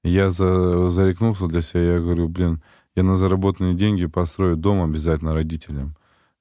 Я 0.06 0.30
за, 0.30 0.88
зарекнулся 0.90 1.48
для 1.48 1.62
себя, 1.62 1.94
я 1.94 1.98
говорю, 2.00 2.28
блин, 2.30 2.62
я 2.96 3.04
на 3.04 3.16
заработанные 3.16 3.74
деньги 3.74 4.06
построю 4.06 4.56
дом 4.56 4.82
обязательно 4.84 5.34
родителям. 5.34 5.96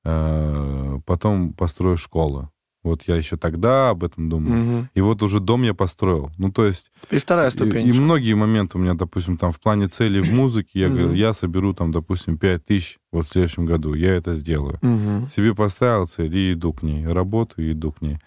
Э, 0.05 0.99
Потом 1.07 1.53
построю 1.53 1.97
школу. 1.97 2.51
Вот 2.83 3.05
я 3.07 3.17
еще 3.17 3.39
тогда 3.39 3.89
об 3.91 4.05
этом 4.05 4.29
думал. 4.29 4.87
И 4.95 5.01
вот 5.01 5.23
уже 5.23 5.41
дом 5.41 5.63
я 5.63 5.73
построил. 5.73 6.31
Ну, 6.37 6.53
то 6.53 6.67
есть... 6.67 6.91
Теперь 7.01 7.19
вторая 7.21 7.49
И, 7.49 7.51
ступень. 7.51 7.87
и 7.89 7.93
многие 7.93 8.35
моменты 8.35 8.77
у 8.77 8.81
меня, 8.81 8.93
допустим, 8.93 9.39
там 9.39 9.53
в 9.53 9.59
плане 9.59 9.89
целей 9.89 10.21
в 10.21 10.31
музыке, 10.31 10.81
я 10.81 10.89
Мгм. 10.89 10.97
говорю, 10.99 11.15
я 11.15 11.33
соберу 11.33 11.73
там, 11.73 11.93
допустим, 11.93 12.37
5 12.37 12.63
тысяч 12.67 12.99
вот 13.11 13.25
в 13.25 13.33
следующем 13.33 13.65
году, 13.65 13.95
я 13.95 14.15
это 14.15 14.35
сделаю 14.35 14.79
Мгм. 14.83 15.29
себе 15.31 15.55
поставил 15.55 16.07
цель 16.07 16.37
и 16.37 16.53
иду 16.53 16.75
к 16.75 16.83
ней, 16.83 17.07
работаю 17.07 17.67
и 17.69 17.73
иду 17.73 17.91
к 17.93 18.03
ней. 18.03 18.19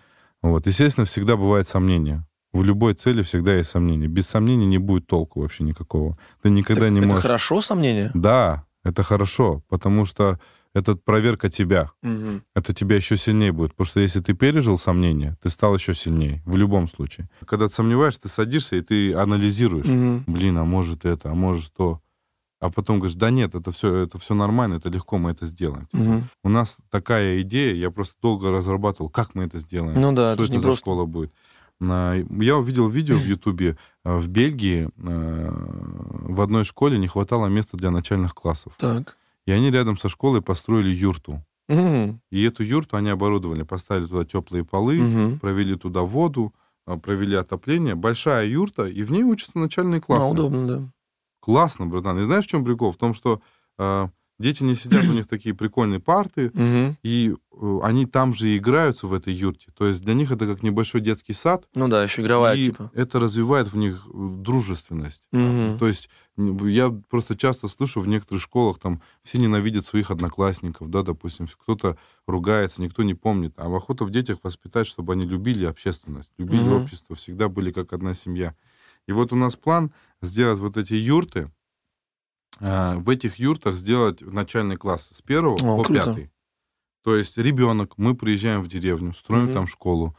Вот. 0.41 0.65
Естественно, 0.65 1.05
всегда 1.05 1.37
бывает 1.37 1.67
сомнения. 1.67 2.25
В 2.57 2.63
любой 2.63 2.95
цели 2.95 3.21
всегда 3.21 3.53
есть 3.53 3.69
сомнения. 3.69 4.07
Без 4.07 4.25
сомнений 4.25 4.65
не 4.65 4.79
будет 4.79 5.05
толку 5.05 5.41
вообще 5.41 5.63
никакого. 5.63 6.17
Ты 6.41 6.49
никогда 6.49 6.85
Так 6.85 6.91
не 6.91 6.99
это 7.01 7.07
можешь... 7.09 7.21
хорошо, 7.21 7.61
сомнение? 7.61 8.09
Да, 8.15 8.65
это 8.83 9.03
хорошо, 9.03 9.61
потому 9.69 10.05
что 10.05 10.39
это 10.73 10.95
проверка 10.95 11.49
тебя. 11.49 11.91
Мгм. 12.01 12.41
Это 12.55 12.73
тебя 12.73 12.95
еще 12.95 13.15
сильнее 13.15 13.51
будет. 13.51 13.75
Потому 13.75 13.85
что 13.85 13.99
если 13.99 14.21
ты 14.21 14.33
пережил 14.33 14.79
сомнения, 14.79 15.37
ты 15.39 15.49
стал 15.49 15.75
еще 15.75 15.93
сильнее. 15.93 16.41
В 16.47 16.57
любом 16.57 16.87
случае. 16.87 17.29
Когда 17.45 17.67
ты 17.67 17.75
сомневаешься, 17.75 18.21
ты 18.23 18.29
садишься 18.29 18.75
и 18.75 18.81
ты 18.81 19.13
анализируешь. 19.13 19.85
Мгм. 19.85 20.23
Блин, 20.25 20.57
а 20.57 20.65
может 20.65 21.05
это, 21.05 21.29
а 21.29 21.35
может 21.35 21.71
то. 21.75 22.01
А 22.59 22.71
потом 22.71 22.97
говоришь, 22.97 23.15
да 23.17 23.29
нет, 23.29 23.53
это 23.53 23.71
все, 23.71 23.93
это 23.97 24.17
все 24.17 24.33
нормально, 24.33 24.75
это 24.75 24.89
легко, 24.89 25.19
мы 25.19 25.29
это 25.29 25.45
сделаем. 25.45 25.87
Мгм. 25.93 26.27
У 26.43 26.49
нас 26.49 26.77
такая 26.89 27.41
идея, 27.41 27.75
я 27.75 27.91
просто 27.91 28.15
долго 28.19 28.49
разрабатывал, 28.49 29.11
как 29.11 29.35
мы 29.35 29.43
это 29.43 29.59
сделаем. 29.59 30.01
Ну 30.01 30.11
да, 30.11 30.33
что 30.33 30.41
это 30.41 30.43
это 30.45 30.51
не 30.53 30.57
за 30.57 30.63
просто. 30.69 30.79
школа 30.79 31.05
будет. 31.05 31.31
Я 31.79 32.57
увидел 32.57 32.89
видео 32.89 33.17
в 33.17 33.25
Ютубе. 33.25 33.77
э, 34.03 34.17
В 34.17 34.27
Бельгии 34.27 34.89
э, 34.97 35.51
в 36.33 36.41
одной 36.41 36.63
школе 36.63 36.97
не 36.97 37.07
хватало 37.07 37.47
места 37.47 37.77
для 37.77 37.91
начальных 37.91 38.33
классов. 38.33 38.73
Так. 38.77 39.15
И 39.45 39.51
они 39.51 39.69
рядом 39.71 39.97
со 39.97 40.09
школой 40.09 40.41
построили 40.41 40.89
юрту. 40.89 41.43
Мгм. 41.69 42.19
И 42.31 42.43
эту 42.43 42.63
юрту 42.63 42.97
они 42.97 43.09
оборудовали, 43.09 43.63
поставили 43.63 44.05
туда 44.07 44.23
теплые 44.25 44.63
полы, 44.63 44.99
Мгм. 45.01 45.39
провели 45.39 45.75
туда 45.75 46.01
воду, 46.01 46.53
э, 46.87 46.97
провели 46.97 47.35
отопление. 47.35 47.93
Большая 47.95 48.45
юрта, 48.47 48.85
и 48.87 49.03
в 49.03 49.11
ней 49.11 49.23
учатся 49.23 49.59
начальные 49.59 49.99
А, 49.99 50.01
классы. 50.01 50.31
удобно, 50.33 50.67
да. 50.67 50.89
Классно, 51.41 51.85
братан. 51.85 52.19
И 52.19 52.23
знаешь, 52.23 52.45
в 52.45 52.49
чем 52.49 52.65
прикол? 52.65 52.91
В 52.91 52.97
том, 52.97 53.13
что 53.13 53.41
э, 53.77 54.07
дети 54.39 54.63
не 54.63 54.75
сидят, 54.75 55.05
у 55.05 55.13
них 55.13 55.27
такие 55.29 55.55
прикольные 55.55 55.99
парты, 55.99 56.51
Мгм. 56.53 56.97
и 57.03 57.33
э, 57.51 57.79
они 57.83 58.05
там 58.05 58.33
же 58.33 58.49
и 58.49 58.57
играются 58.57 59.07
в 59.07 59.13
этой 59.13 59.33
юрте. 59.33 59.71
То 59.75 59.87
есть 59.87 60.01
для 60.03 60.13
них 60.13 60.31
это 60.31 60.45
как 60.45 60.63
небольшой 60.63 61.01
детский 61.01 61.33
сад, 61.33 61.67
Ну 61.75 61.87
да, 61.87 62.03
еще 62.03 62.21
игровая, 62.21 62.55
и 62.55 62.65
типа. 62.65 62.91
это 62.93 63.19
развивает 63.19 63.67
в 63.71 63.77
них 63.77 64.05
э, 64.07 64.11
дружественность. 64.13 65.21
Мгм. 65.31 65.77
То 65.79 65.87
есть 65.87 66.09
я 66.37 66.89
просто 67.09 67.35
часто 67.35 67.67
слышу 67.67 67.99
в 67.99 68.07
некоторых 68.07 68.41
школах, 68.43 68.79
там 68.79 69.01
все 69.23 69.39
ненавидят 69.39 69.85
своих 69.85 70.11
одноклассников, 70.11 70.89
да, 70.89 71.01
допустим, 71.01 71.47
кто-то 71.47 71.97
ругается, 72.27 72.81
никто 72.81 73.03
не 73.03 73.15
помнит. 73.15 73.53
А 73.57 73.65
охота 73.75 74.05
в 74.05 74.11
детях 74.11 74.37
воспитать, 74.43 74.85
чтобы 74.87 75.13
они 75.13 75.25
любили 75.25 75.65
общественность, 75.65 76.29
любили 76.37 76.67
Мгм. 76.69 76.73
общество, 76.83 77.15
всегда 77.15 77.49
были 77.49 77.71
как 77.71 77.91
одна 77.93 78.13
семья. 78.13 78.55
И 79.07 79.13
вот 79.13 79.31
у 79.31 79.35
нас 79.35 79.55
план 79.55 79.91
сделать 80.21 80.59
вот 80.59 80.77
эти 80.77 80.93
юрты, 80.93 81.49
э, 82.59 82.95
в 82.97 83.09
этих 83.09 83.37
юртах 83.37 83.75
сделать 83.75 84.21
начальный 84.21 84.77
класс 84.77 85.09
с 85.13 85.21
первого 85.21 85.55
О, 85.55 85.77
по 85.77 85.83
круто. 85.83 85.93
пятый. 86.05 86.31
То 87.03 87.15
есть 87.15 87.37
ребенок, 87.37 87.93
мы 87.97 88.15
приезжаем 88.15 88.61
в 88.61 88.67
деревню, 88.67 89.13
строим 89.13 89.45
Мгм. 89.45 89.53
там 89.53 89.67
школу, 89.67 90.15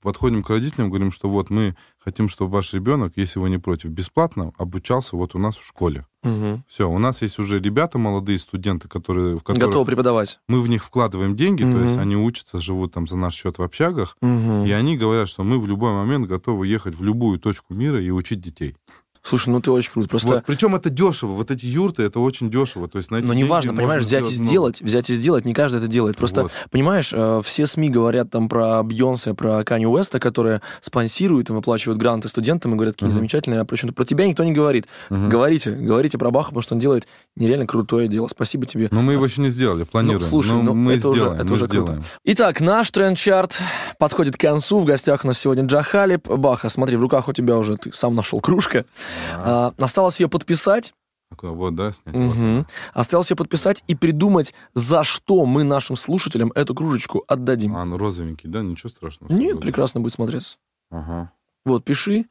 подходим 0.00 0.42
к 0.42 0.48
родителям, 0.48 0.88
говорим, 0.88 1.12
что 1.12 1.28
вот 1.28 1.50
мы 1.50 1.76
хотим, 1.98 2.30
чтобы 2.30 2.52
ваш 2.52 2.72
ребенок, 2.72 3.12
если 3.16 3.38
вы 3.38 3.50
не 3.50 3.58
против, 3.58 3.90
бесплатно 3.90 4.52
обучался 4.56 5.16
вот 5.16 5.34
у 5.34 5.38
нас 5.38 5.56
в 5.58 5.66
школе. 5.66 6.06
Мгм. 6.22 6.64
Все, 6.66 6.88
у 6.88 6.98
нас 6.98 7.20
есть 7.20 7.38
уже 7.38 7.58
ребята, 7.58 7.98
молодые 7.98 8.38
студенты, 8.38 8.88
которые, 8.88 9.36
в 9.36 9.42
которых 9.42 9.68
Готов 9.68 9.86
преподавать. 9.86 10.40
мы 10.48 10.62
в 10.62 10.70
них 10.70 10.82
вкладываем 10.84 11.36
деньги, 11.36 11.62
то 11.62 11.78
есть 11.82 11.98
они 11.98 12.16
учатся, 12.16 12.56
живут 12.56 12.94
там 12.94 13.06
за 13.06 13.18
наш 13.18 13.34
счет 13.34 13.58
в 13.58 13.62
общагах, 13.62 14.16
Мгм. 14.22 14.64
и 14.64 14.70
они 14.70 14.96
говорят, 14.96 15.28
что 15.28 15.44
мы 15.44 15.60
в 15.60 15.66
любой 15.66 15.92
момент 15.92 16.26
готовы 16.26 16.66
ехать 16.66 16.94
в 16.94 17.02
любую 17.02 17.38
точку 17.38 17.74
мира 17.74 18.02
и 18.02 18.08
учить 18.10 18.40
детей. 18.40 18.76
Слушай, 19.22 19.50
ну 19.50 19.60
ты 19.60 19.70
очень 19.70 19.92
крут. 19.92 20.08
Просто 20.08 20.28
Вот, 20.28 20.44
причем 20.46 20.74
это 20.74 20.88
дешево, 20.90 21.32
вот 21.32 21.50
эти 21.50 21.66
юрты, 21.66 22.02
это 22.04 22.20
очень 22.20 22.50
дешево. 22.50 22.88
То 22.88 22.98
есть 22.98 23.10
на 23.10 23.18
Но 23.20 23.26
деньги 23.26 23.38
неважно, 23.44 23.74
понимаешь, 23.74 24.02
взять 24.02 24.24
и 24.26 24.32
сделать 24.32 24.80
много. 24.80 24.88
взять 24.90 25.10
и 25.10 25.14
сделать, 25.14 25.44
не 25.44 25.52
каждый 25.54 25.76
это 25.76 25.88
делает. 25.88 26.16
Просто, 26.16 26.44
Вот. 26.44 26.52
понимаешь, 26.70 27.10
э, 27.12 27.40
все 27.44 27.66
СМИ 27.66 27.90
говорят 27.90 28.30
там 28.30 28.48
про 28.48 28.82
Бьонсе, 28.82 29.34
про 29.34 29.62
Канни 29.64 29.84
Уэста, 29.86 30.18
которые 30.20 30.62
спонсируют 30.80 31.50
и 31.50 31.52
выплачивают 31.52 31.98
гранты 31.98 32.28
студентам 32.28 32.72
и 32.72 32.76
говорят, 32.76 32.94
какие 32.94 33.08
Мгм. 33.08 33.14
замечательные, 33.14 33.60
а 33.60 33.64
причем 33.64 33.92
про 33.92 34.04
тебя 34.04 34.26
никто 34.26 34.42
не 34.44 34.52
говорит. 34.52 34.86
Мгм. 35.10 35.28
Говорите, 35.28 35.70
говорите 35.72 36.16
про 36.18 36.30
Баха, 36.30 36.48
потому 36.48 36.62
что 36.62 36.74
он 36.74 36.78
делает 36.80 37.06
нереально 37.36 37.66
крутое 37.66 38.08
дело. 38.08 38.26
Спасибо 38.28 38.64
тебе. 38.66 38.88
Но 38.90 39.02
мы 39.02 39.12
его 39.12 39.24
еще 39.26 39.42
не 39.42 39.50
сделали, 39.50 39.84
планируем. 39.84 40.22
слушай, 40.28 40.52
Но 40.52 40.62
ну, 40.62 40.74
мы 40.74 40.94
это 40.94 41.08
уже- 41.10 41.18
сделаем, 41.18 41.36
это 41.40 41.46
мы 41.46 41.52
уже 41.54 41.68
круто. 41.68 41.82
сделаем. 41.82 42.04
Итак, 42.24 42.60
наш 42.60 42.90
тренд-чарт 42.90 43.58
подходит 43.98 44.36
к 44.36 44.40
концу. 44.40 44.78
В 44.80 44.84
гостях 44.84 45.24
у 45.24 45.28
нас 45.28 45.38
сегодня 45.38 45.64
Джахалип. 45.66 46.26
Баха, 46.28 46.68
смотри, 46.68 46.96
в 46.96 47.02
руках 47.02 47.28
у 47.28 47.32
тебя 47.32 47.56
уже, 47.58 47.76
ты 47.76 47.92
сам 47.92 48.14
нашел 48.14 48.40
кружка. 48.40 48.84
А, 49.32 49.72
осталось 49.78 50.20
ее 50.20 50.28
подписать. 50.28 50.94
Вот, 51.42 51.74
да, 51.76 51.92
снять? 51.92 52.14
Мгм. 52.14 52.66
Осталось 52.92 53.30
ее 53.30 53.36
подписать 53.36 53.84
и 53.86 53.94
придумать, 53.94 54.52
за 54.74 55.04
что 55.04 55.46
мы 55.46 55.62
нашим 55.62 55.94
слушателям 55.96 56.50
эту 56.54 56.74
кружечку 56.74 57.24
отдадим. 57.28 57.76
А, 57.76 57.84
ну 57.84 57.96
розовенький, 57.98 58.48
да, 58.48 58.62
ничего 58.62 58.88
страшного. 58.88 59.32
Нет, 59.32 59.60
прекрасно 59.60 60.00
будет 60.00 60.12
смотреться. 60.14 60.58
Ага, 60.90 61.30
Вот, 61.64 61.84
пиши 61.84 62.26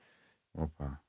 опа. 0.53 0.99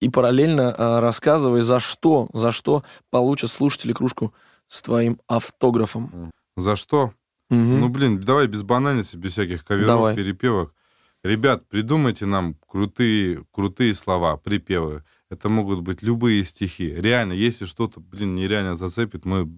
и 0.00 0.08
параллельно 0.08 0.74
а, 0.76 1.00
рассказывай, 1.00 1.60
за 1.60 1.78
что, 1.78 2.28
за 2.32 2.50
что 2.50 2.82
получат 3.10 3.50
слушатели 3.50 3.92
кружку 3.92 4.34
с 4.66 4.82
твоим 4.82 5.20
автографом. 5.28 6.32
За 6.56 6.74
что? 6.74 7.12
Мгм. 7.48 7.80
Ну, 7.80 7.88
блин, 7.88 8.20
давай 8.20 8.48
без 8.48 8.64
банальности, 8.64 9.16
без 9.16 9.32
всяких 9.32 9.64
коверов, 9.64 9.86
Давай. 9.86 10.16
перепевок. 10.16 10.74
Ребят, 11.22 11.68
придумайте 11.68 12.26
нам 12.26 12.54
крутые, 12.66 13.44
крутые 13.52 13.94
слова, 13.94 14.36
припевы. 14.36 15.04
Это 15.30 15.48
могут 15.48 15.80
быть 15.80 16.02
любые 16.02 16.44
стихи. 16.44 16.88
Реально, 16.88 17.32
если 17.32 17.64
что-то, 17.64 18.00
блин, 18.00 18.34
нереально 18.34 18.76
зацепит, 18.76 19.24
мы 19.24 19.50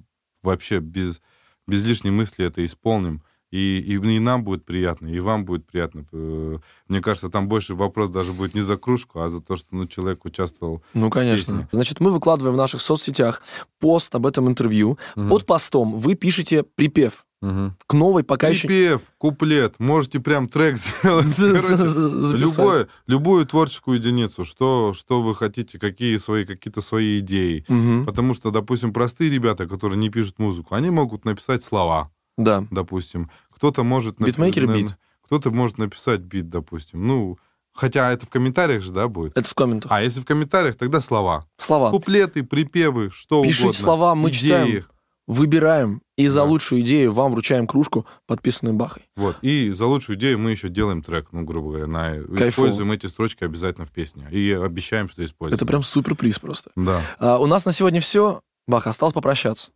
вообще 0.43 0.81
без, 0.81 1.21
без 1.67 1.85
лишней 1.85 2.11
мысли 2.11 2.45
это 2.45 2.65
исполним. 2.65 3.23
И, 3.51 3.79
и, 3.79 3.95
и 3.95 4.19
нам 4.19 4.45
будет 4.45 4.67
приятно, 4.67 5.09
и 5.09 5.21
вам 5.21 5.47
будет 5.47 5.67
приятно. 5.67 6.05
Э, 6.13 6.59
Мне 6.87 7.01
кажется, 7.01 7.31
там 7.31 7.49
больше 7.49 7.75
вопрос 7.75 8.11
даже 8.11 8.35
будет 8.35 8.55
не 8.55 8.61
за 8.61 8.77
кружку, 8.77 9.21
а 9.21 9.31
за 9.31 9.41
то, 9.41 9.57
что 9.57 9.69
ну, 9.71 9.87
человек 9.87 10.27
участвовал. 10.27 10.83
Ну, 10.93 11.09
конечно. 11.09 11.61
песни. 11.61 11.69
Значит, 11.73 12.01
мы 12.01 12.13
выкладываем 12.13 12.55
в 12.55 12.59
наших 12.59 12.83
соцсетях 12.83 13.43
пост 13.79 14.15
об 14.15 14.27
этом 14.27 14.49
интервью. 14.49 14.99
Мгм. 15.17 15.31
Под 15.31 15.47
постом 15.47 15.97
вы 15.97 16.15
пишете 16.15 16.63
припев 16.63 17.25
Мгм. 17.40 17.77
к 17.87 17.94
новой, 17.94 18.24
пока 18.24 18.48
еще... 18.48 18.66
Припев, 18.66 19.01
куплет, 19.18 19.77
можете 19.79 20.18
прям 20.20 20.48
трек 20.48 20.77
сделать. 21.03 21.35
Короче. 21.37 22.37
Любое, 22.37 22.88
любую 23.07 23.46
творческую 23.46 23.98
единицу, 23.98 24.44
что, 24.44 24.92
что 24.92 25.22
вы 25.22 25.35
хотите, 25.35 25.79
какие 25.79 26.16
свои, 26.16 26.44
какие-то 26.44 26.81
свои 26.81 27.18
идеи. 27.20 27.64
Мгм. 27.68 28.07
Потому 28.07 28.35
что, 28.35 28.51
допустим, 28.51 28.92
простые 28.92 29.31
ребята, 29.31 29.66
которые 29.66 29.98
не 29.98 30.11
пишут 30.11 30.38
музыку, 30.38 30.74
они 30.74 30.90
могут 30.90 31.24
написать 31.24 31.62
слова, 31.64 32.11
Да. 32.37 32.64
допустим. 32.70 33.31
кто-то 33.55 33.83
может... 33.85 34.18
Битмейкер 34.20 34.66
на- 34.66 34.74
бит? 34.77 34.96
Кто-то 35.24 35.51
может 35.51 35.79
написать 35.79 36.20
бит, 36.20 36.48
допустим. 36.48 37.07
Ну, 37.07 37.38
хотя 37.74 38.11
это 38.11 38.24
в 38.27 38.31
комментариях 38.31 38.83
же, 38.83 38.92
да, 38.92 39.09
будет? 39.09 39.37
Это 39.37 39.48
в 39.48 39.55
комментах. 39.55 39.92
А 39.92 40.01
если 40.03 40.20
в 40.20 40.24
комментариях, 40.24 40.77
тогда 40.77 41.01
слова. 41.01 41.46
Слова. 41.59 41.90
Куплеты, 41.90 42.42
припевы, 42.44 43.11
что 43.11 43.42
Пишите 43.42 43.64
угодно. 43.64 43.81
слова, 43.83 44.14
мы 44.14 44.31
идеи. 44.31 44.38
читаем. 44.38 44.85
Выбираем. 45.29 46.01
И 46.17 46.27
за 46.27 46.41
Да. 46.41 46.45
лучшую 46.45 46.81
идею 46.81 47.12
вам 47.12 47.31
вручаем 47.33 47.67
кружку, 47.67 48.07
подписанную 48.27 48.75
Бахой. 48.75 49.03
Вот. 49.14 49.37
И 49.43 49.71
за 49.71 49.87
лучшую 49.87 50.17
идею 50.17 50.38
мы 50.38 50.51
еще 50.51 50.69
делаем 50.71 51.03
трек, 51.03 51.29
ну, 51.33 51.45
грубо 51.45 51.69
говоря, 51.69 51.87
на... 51.87 52.12
Кайфово. 52.14 52.49
используем 52.49 52.91
эти 52.93 53.07
строчки 53.07 53.45
обязательно 53.45 53.85
в 53.87 53.93
песне. 53.93 54.27
И 54.33 54.51
обещаем, 54.53 55.09
что 55.09 55.23
используем. 55.25 55.57
Это 55.57 55.67
прям 55.67 55.83
супер 55.83 56.14
приз 56.17 56.38
просто. 56.38 56.71
Да. 56.75 57.03
А, 57.19 57.38
у 57.38 57.47
нас 57.47 57.67
на 57.67 57.73
сегодня 57.73 58.01
все. 58.01 58.41
Бах, 58.67 58.87
осталось 58.87 59.12
попрощаться. 59.14 59.71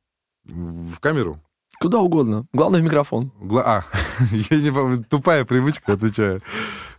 В 0.45 0.99
камеру? 1.01 1.38
Куда 1.81 1.99
угодно. 2.01 2.47
Главное 2.53 2.81
в 2.81 2.85
микрофон. 2.85 3.31
Гла- 3.38 3.65
А, 3.65 3.85
я 4.51 4.59
не 4.59 4.71
помню, 4.73 5.05
тупая 5.05 5.45
привычка, 5.45 5.93
отвечаю. 5.93 6.41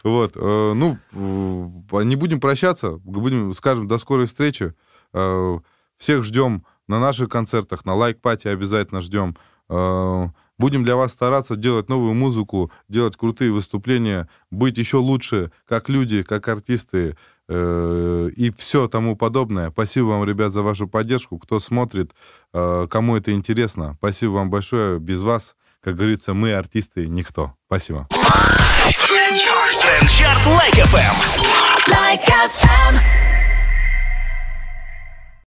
Вот, 0.03 0.33
э, 0.35 0.73
ну, 0.75 0.97
э, 1.13 2.03
не 2.03 2.15
будем 2.15 2.39
прощаться, 2.39 2.99
будем, 3.03 3.53
скажем, 3.53 3.87
до 3.87 3.97
скорой 3.97 4.27
встречи. 4.27 4.73
Э, 5.13 5.57
Всех 5.97 6.23
ждем 6.23 6.65
на 6.87 6.99
наших 6.99 7.29
концертах, 7.29 7.85
на 7.85 7.95
лайк-пати 7.95 8.47
обязательно 8.47 9.01
ждем. 9.01 9.35
Э, 9.69 10.27
Будем 10.59 10.83
для 10.83 10.95
вас 10.95 11.11
стараться 11.11 11.55
делать 11.55 11.89
новую 11.89 12.13
музыку, 12.13 12.71
делать 12.87 13.17
крутые 13.17 13.51
выступления, 13.51 14.29
быть 14.51 14.77
еще 14.77 14.97
лучше, 14.97 15.51
как 15.67 15.89
люди, 15.89 16.21
как 16.21 16.47
артисты 16.47 17.17
э, 17.49 18.29
и 18.35 18.51
все 18.51 18.87
тому 18.87 19.15
подобное. 19.15 19.71
Спасибо 19.71 20.05
вам, 20.05 20.23
ребят, 20.23 20.53
за 20.53 20.61
вашу 20.61 20.87
поддержку. 20.87 21.39
Кто 21.39 21.57
смотрит, 21.57 22.11
э, 22.53 22.87
кому 22.89 23.17
это 23.17 23.31
интересно, 23.31 23.95
спасибо 23.97 24.31
вам 24.33 24.51
большое. 24.51 24.99
Без 24.99 25.21
вас, 25.21 25.55
как 25.81 25.95
говорится, 25.95 26.35
мы, 26.35 26.53
артисты, 26.53 27.07
никто. 27.07 27.53
Спасибо. 27.65 28.07
Like 30.45 30.75
FM. 30.75 31.91
Like 31.91 32.25
FM. 32.25 33.22